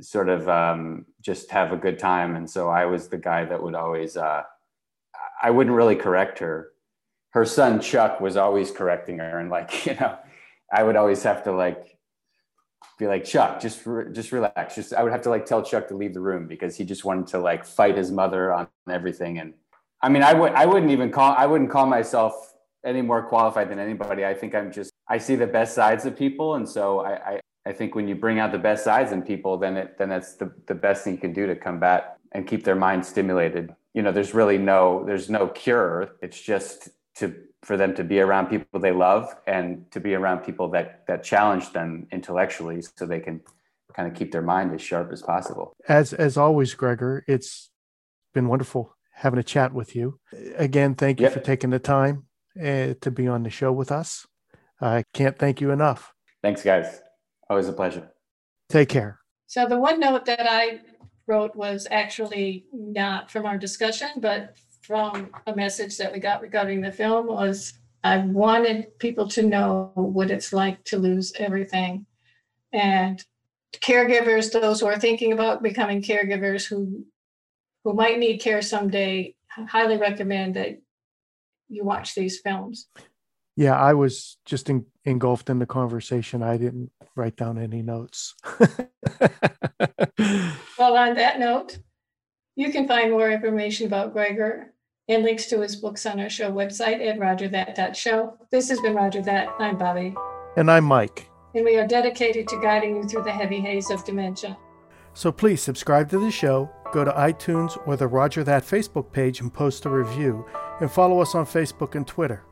sort 0.00 0.28
of 0.28 0.48
um, 0.48 1.04
just 1.20 1.50
have 1.50 1.72
a 1.72 1.76
good 1.76 1.98
time 1.98 2.36
and 2.36 2.48
so 2.48 2.68
i 2.68 2.84
was 2.84 3.08
the 3.08 3.18
guy 3.18 3.44
that 3.44 3.62
would 3.62 3.74
always 3.74 4.16
uh, 4.16 4.42
i 5.42 5.50
wouldn't 5.50 5.76
really 5.76 5.96
correct 5.96 6.38
her 6.38 6.70
her 7.30 7.44
son 7.44 7.80
Chuck 7.80 8.20
was 8.20 8.36
always 8.36 8.70
correcting 8.70 9.18
her, 9.18 9.38
and 9.38 9.50
like 9.50 9.86
you 9.86 9.94
know, 9.94 10.16
I 10.72 10.82
would 10.82 10.96
always 10.96 11.22
have 11.22 11.44
to 11.44 11.52
like 11.52 11.96
be 12.98 13.06
like 13.06 13.24
Chuck, 13.24 13.60
just 13.60 13.84
re- 13.86 14.12
just 14.12 14.32
relax. 14.32 14.74
Just 14.74 14.92
I 14.92 15.02
would 15.02 15.12
have 15.12 15.22
to 15.22 15.30
like 15.30 15.46
tell 15.46 15.62
Chuck 15.62 15.88
to 15.88 15.96
leave 15.96 16.14
the 16.14 16.20
room 16.20 16.46
because 16.46 16.76
he 16.76 16.84
just 16.84 17.04
wanted 17.04 17.28
to 17.28 17.38
like 17.38 17.64
fight 17.64 17.96
his 17.96 18.10
mother 18.10 18.52
on 18.52 18.68
everything. 18.88 19.38
And 19.38 19.54
I 20.02 20.08
mean, 20.08 20.22
I 20.22 20.34
would 20.34 20.52
I 20.52 20.66
wouldn't 20.66 20.92
even 20.92 21.10
call 21.10 21.34
I 21.36 21.46
wouldn't 21.46 21.70
call 21.70 21.86
myself 21.86 22.54
any 22.84 23.02
more 23.02 23.22
qualified 23.22 23.70
than 23.70 23.78
anybody. 23.78 24.24
I 24.24 24.34
think 24.34 24.54
I'm 24.54 24.72
just 24.72 24.92
I 25.08 25.18
see 25.18 25.36
the 25.36 25.46
best 25.46 25.74
sides 25.74 26.06
of 26.06 26.16
people, 26.16 26.54
and 26.54 26.68
so 26.68 27.00
I 27.00 27.12
I, 27.12 27.40
I 27.66 27.72
think 27.72 27.94
when 27.94 28.08
you 28.08 28.14
bring 28.14 28.38
out 28.38 28.52
the 28.52 28.58
best 28.58 28.84
sides 28.84 29.12
in 29.12 29.22
people, 29.22 29.56
then 29.58 29.76
it 29.76 29.98
then 29.98 30.08
that's 30.08 30.34
the 30.34 30.52
the 30.66 30.74
best 30.74 31.04
thing 31.04 31.14
you 31.14 31.20
can 31.20 31.32
do 31.32 31.46
to 31.46 31.56
combat 31.56 32.16
and 32.32 32.46
keep 32.46 32.64
their 32.64 32.76
mind 32.76 33.04
stimulated. 33.04 33.74
You 33.94 34.02
know, 34.02 34.12
there's 34.12 34.34
really 34.34 34.58
no 34.58 35.04
there's 35.04 35.28
no 35.28 35.48
cure. 35.48 36.16
It's 36.22 36.40
just 36.40 36.90
to 37.16 37.34
for 37.62 37.76
them 37.76 37.94
to 37.94 38.04
be 38.04 38.20
around 38.20 38.46
people 38.46 38.80
they 38.80 38.92
love 38.92 39.34
and 39.46 39.90
to 39.90 40.00
be 40.00 40.14
around 40.14 40.40
people 40.40 40.68
that 40.70 41.06
that 41.06 41.22
challenge 41.22 41.72
them 41.72 42.06
intellectually 42.10 42.82
so 42.96 43.06
they 43.06 43.20
can 43.20 43.40
kind 43.94 44.08
of 44.10 44.14
keep 44.14 44.32
their 44.32 44.42
mind 44.42 44.72
as 44.72 44.80
sharp 44.80 45.12
as 45.12 45.22
possible 45.22 45.72
as 45.88 46.12
as 46.12 46.36
always 46.36 46.74
gregor 46.74 47.24
it's 47.26 47.70
been 48.32 48.48
wonderful 48.48 48.96
having 49.12 49.38
a 49.38 49.42
chat 49.42 49.72
with 49.74 49.94
you 49.94 50.18
again 50.56 50.94
thank 50.94 51.20
you 51.20 51.24
yep. 51.24 51.32
for 51.32 51.40
taking 51.40 51.70
the 51.70 51.78
time 51.78 52.24
uh, 52.58 52.94
to 53.00 53.10
be 53.10 53.28
on 53.28 53.42
the 53.42 53.50
show 53.50 53.72
with 53.72 53.92
us. 53.92 54.26
I 54.80 55.04
can't 55.12 55.38
thank 55.38 55.60
you 55.60 55.70
enough. 55.70 56.12
Thanks 56.42 56.62
guys. 56.62 57.02
Always 57.48 57.68
a 57.68 57.72
pleasure. 57.72 58.10
Take 58.68 58.88
care. 58.88 59.18
So 59.46 59.66
the 59.66 59.78
one 59.78 59.98
note 59.98 60.26
that 60.26 60.46
i 60.48 60.80
wrote 61.26 61.54
was 61.54 61.86
actually 61.90 62.66
not 62.72 63.30
from 63.30 63.46
our 63.46 63.56
discussion 63.56 64.08
but 64.16 64.56
from 64.82 65.30
a 65.46 65.54
message 65.54 65.96
that 65.98 66.12
we 66.12 66.18
got 66.18 66.40
regarding 66.40 66.80
the 66.80 66.90
film 66.90 67.26
was 67.26 67.74
I 68.02 68.18
wanted 68.18 68.98
people 68.98 69.28
to 69.28 69.42
know 69.42 69.92
what 69.94 70.30
it's 70.30 70.52
like 70.52 70.82
to 70.84 70.98
lose 70.98 71.32
everything. 71.38 72.06
And 72.72 73.22
caregivers, 73.74 74.50
those 74.50 74.80
who 74.80 74.86
are 74.86 74.98
thinking 74.98 75.32
about 75.32 75.62
becoming 75.62 76.02
caregivers 76.02 76.66
who 76.66 77.04
who 77.84 77.94
might 77.94 78.18
need 78.18 78.38
care 78.38 78.62
someday, 78.62 79.34
I 79.56 79.62
highly 79.62 79.96
recommend 79.96 80.56
that 80.56 80.80
you 81.70 81.84
watch 81.84 82.14
these 82.14 82.40
films. 82.40 82.88
Yeah, 83.56 83.78
I 83.78 83.94
was 83.94 84.36
just 84.44 84.68
in, 84.68 84.86
engulfed 85.04 85.48
in 85.50 85.58
the 85.58 85.66
conversation. 85.66 86.42
I 86.42 86.56
didn't 86.56 86.90
write 87.14 87.36
down 87.36 87.58
any 87.58 87.82
notes. 87.82 88.34
well, 90.78 90.96
on 90.96 91.14
that 91.14 91.38
note, 91.38 91.78
you 92.56 92.70
can 92.70 92.88
find 92.88 93.10
more 93.10 93.30
information 93.30 93.86
about 93.86 94.12
Gregor 94.12 94.74
and 95.08 95.22
links 95.22 95.46
to 95.46 95.60
his 95.60 95.76
books 95.76 96.06
on 96.06 96.20
our 96.20 96.30
show 96.30 96.50
website 96.52 97.06
at 97.06 97.18
rodgerthat.show. 97.18 98.38
This 98.50 98.68
has 98.68 98.80
been 98.80 98.94
Rodger 98.94 99.22
That. 99.22 99.48
I'm 99.58 99.76
Bobby. 99.76 100.14
And 100.56 100.70
I'm 100.70 100.84
Mike. 100.84 101.28
And 101.54 101.64
we 101.64 101.76
are 101.78 101.86
dedicated 101.86 102.46
to 102.48 102.60
guiding 102.62 102.96
you 102.96 103.08
through 103.08 103.24
the 103.24 103.32
heavy 103.32 103.60
haze 103.60 103.90
of 103.90 104.04
dementia. 104.04 104.56
So 105.14 105.32
please 105.32 105.60
subscribe 105.60 106.08
to 106.10 106.18
the 106.20 106.30
show, 106.30 106.70
go 106.92 107.04
to 107.04 107.12
iTunes 107.12 107.80
or 107.86 107.96
the 107.96 108.06
Rodger 108.06 108.44
That 108.44 108.64
Facebook 108.64 109.12
page 109.12 109.40
and 109.40 109.52
post 109.52 109.84
a 109.84 109.90
review, 109.90 110.46
and 110.80 110.90
follow 110.90 111.20
us 111.20 111.34
on 111.34 111.46
Facebook 111.46 111.94
and 111.94 112.06
Twitter. 112.06 112.42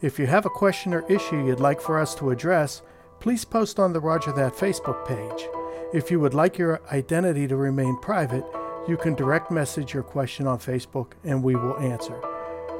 If 0.00 0.18
you 0.18 0.26
have 0.26 0.46
a 0.46 0.50
question 0.50 0.94
or 0.94 1.10
issue 1.10 1.46
you'd 1.46 1.60
like 1.60 1.80
for 1.80 1.98
us 1.98 2.14
to 2.16 2.30
address, 2.30 2.82
please 3.20 3.44
post 3.44 3.78
on 3.78 3.92
the 3.92 4.00
Rodger 4.00 4.32
That 4.32 4.54
Facebook 4.54 5.06
page. 5.06 5.48
If 5.94 6.10
you 6.10 6.18
would 6.20 6.34
like 6.34 6.58
your 6.58 6.80
identity 6.90 7.46
to 7.46 7.56
remain 7.56 7.98
private, 8.00 8.44
you 8.88 8.96
can 8.96 9.14
direct 9.14 9.50
message 9.50 9.94
your 9.94 10.02
question 10.02 10.46
on 10.46 10.58
Facebook 10.58 11.12
and 11.22 11.42
we 11.42 11.54
will 11.54 11.78
answer. 11.78 12.20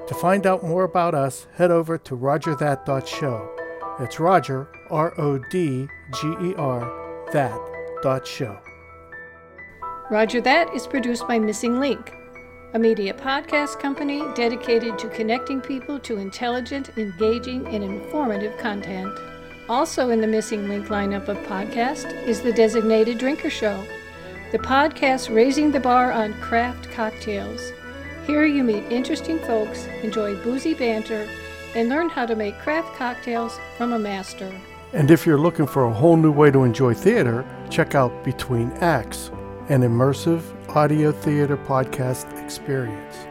To 0.08 0.14
find 0.14 0.46
out 0.46 0.64
more 0.64 0.84
about 0.84 1.14
us, 1.14 1.46
head 1.54 1.70
over 1.70 1.96
to 1.98 2.16
rodgerthat.show. 2.16 3.50
It's 4.00 4.18
Rodger, 4.18 4.68
R 4.90 5.14
O 5.20 5.38
D 5.38 5.86
G 6.20 6.34
E 6.42 6.54
R, 6.56 7.26
that 7.32 7.58
dot 8.02 8.26
show. 8.26 8.71
Rodger 10.12 10.42
That 10.42 10.74
is 10.74 10.86
produced 10.86 11.26
by 11.26 11.38
Missing 11.38 11.80
Link, 11.80 12.12
a 12.74 12.78
media 12.78 13.14
podcast 13.14 13.80
company 13.80 14.22
dedicated 14.34 14.98
to 14.98 15.08
connecting 15.08 15.58
people 15.58 15.98
to 16.00 16.18
intelligent, 16.18 16.90
engaging, 16.98 17.66
and 17.68 17.82
informative 17.82 18.54
content. 18.58 19.10
Also 19.70 20.10
in 20.10 20.20
the 20.20 20.26
Missing 20.26 20.68
Link 20.68 20.88
lineup 20.88 21.28
of 21.28 21.38
podcasts 21.46 22.12
is 22.26 22.42
the 22.42 22.52
Designated 22.52 23.16
Drinker 23.16 23.48
Show 23.48 23.82
the 24.52 24.58
podcast 24.58 25.34
Raising 25.34 25.72
the 25.72 25.80
Bar 25.80 26.12
on 26.12 26.34
Craft 26.42 26.90
Cocktails. 26.90 27.72
Here 28.26 28.44
you 28.44 28.62
meet 28.62 28.84
interesting 28.92 29.38
folks, 29.38 29.86
enjoy 30.02 30.36
boozy 30.42 30.74
banter, 30.74 31.26
and 31.74 31.88
learn 31.88 32.10
how 32.10 32.26
to 32.26 32.36
make 32.36 32.58
craft 32.58 32.98
cocktails 32.98 33.58
from 33.78 33.94
a 33.94 33.98
master. 33.98 34.52
And 34.92 35.10
if 35.10 35.24
you're 35.24 35.38
looking 35.38 35.66
for 35.66 35.86
a 35.86 35.92
whole 35.92 36.18
new 36.18 36.30
way 36.30 36.50
to 36.50 36.64
enjoy 36.64 36.92
theater, 36.92 37.46
check 37.70 37.94
out 37.94 38.22
Between 38.24 38.70
Acts, 38.72 39.30
an 39.68 39.82
immersive 39.82 40.42
audio 40.74 41.12
theater 41.12 41.56
podcast 41.56 42.42
experience. 42.42 43.28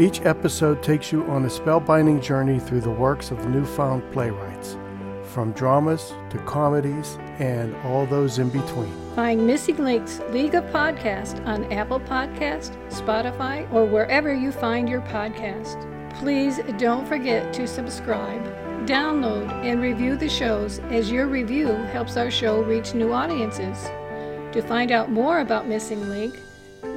Each 0.00 0.24
episode 0.24 0.82
takes 0.82 1.12
you 1.12 1.24
on 1.24 1.44
a 1.44 1.48
spellbinding 1.48 2.22
journey 2.22 2.58
through 2.58 2.80
the 2.80 2.90
works 2.90 3.30
of 3.30 3.46
newfound 3.48 4.02
playwrights 4.10 4.78
from 5.24 5.52
dramas 5.52 6.14
to 6.30 6.38
comedies 6.46 7.18
and 7.38 7.76
all 7.84 8.06
those 8.06 8.38
in 8.38 8.48
between. 8.48 8.90
Find 9.14 9.46
Missing 9.46 9.76
Links 9.76 10.20
League 10.30 10.54
of 10.54 10.64
Podcast 10.66 11.44
on 11.46 11.70
Apple 11.70 12.00
Podcast, 12.00 12.74
Spotify, 12.90 13.70
or 13.70 13.84
wherever 13.84 14.32
you 14.32 14.52
find 14.52 14.88
your 14.88 15.02
podcast. 15.02 15.78
Please 16.18 16.58
don't 16.78 17.06
forget 17.06 17.52
to 17.52 17.66
subscribe, 17.66 18.42
download, 18.86 19.50
and 19.62 19.82
review 19.82 20.16
the 20.16 20.28
shows 20.28 20.78
as 20.90 21.10
your 21.10 21.26
review 21.26 21.66
helps 21.66 22.16
our 22.16 22.30
show 22.30 22.62
reach 22.62 22.94
new 22.94 23.12
audiences. 23.12 23.86
To 24.56 24.62
find 24.62 24.90
out 24.90 25.12
more 25.12 25.40
about 25.40 25.68
Missing 25.68 26.08
Link, 26.08 26.34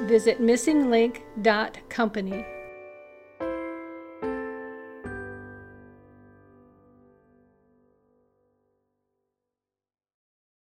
visit 0.08 0.40
missinglink.company. 0.40 2.46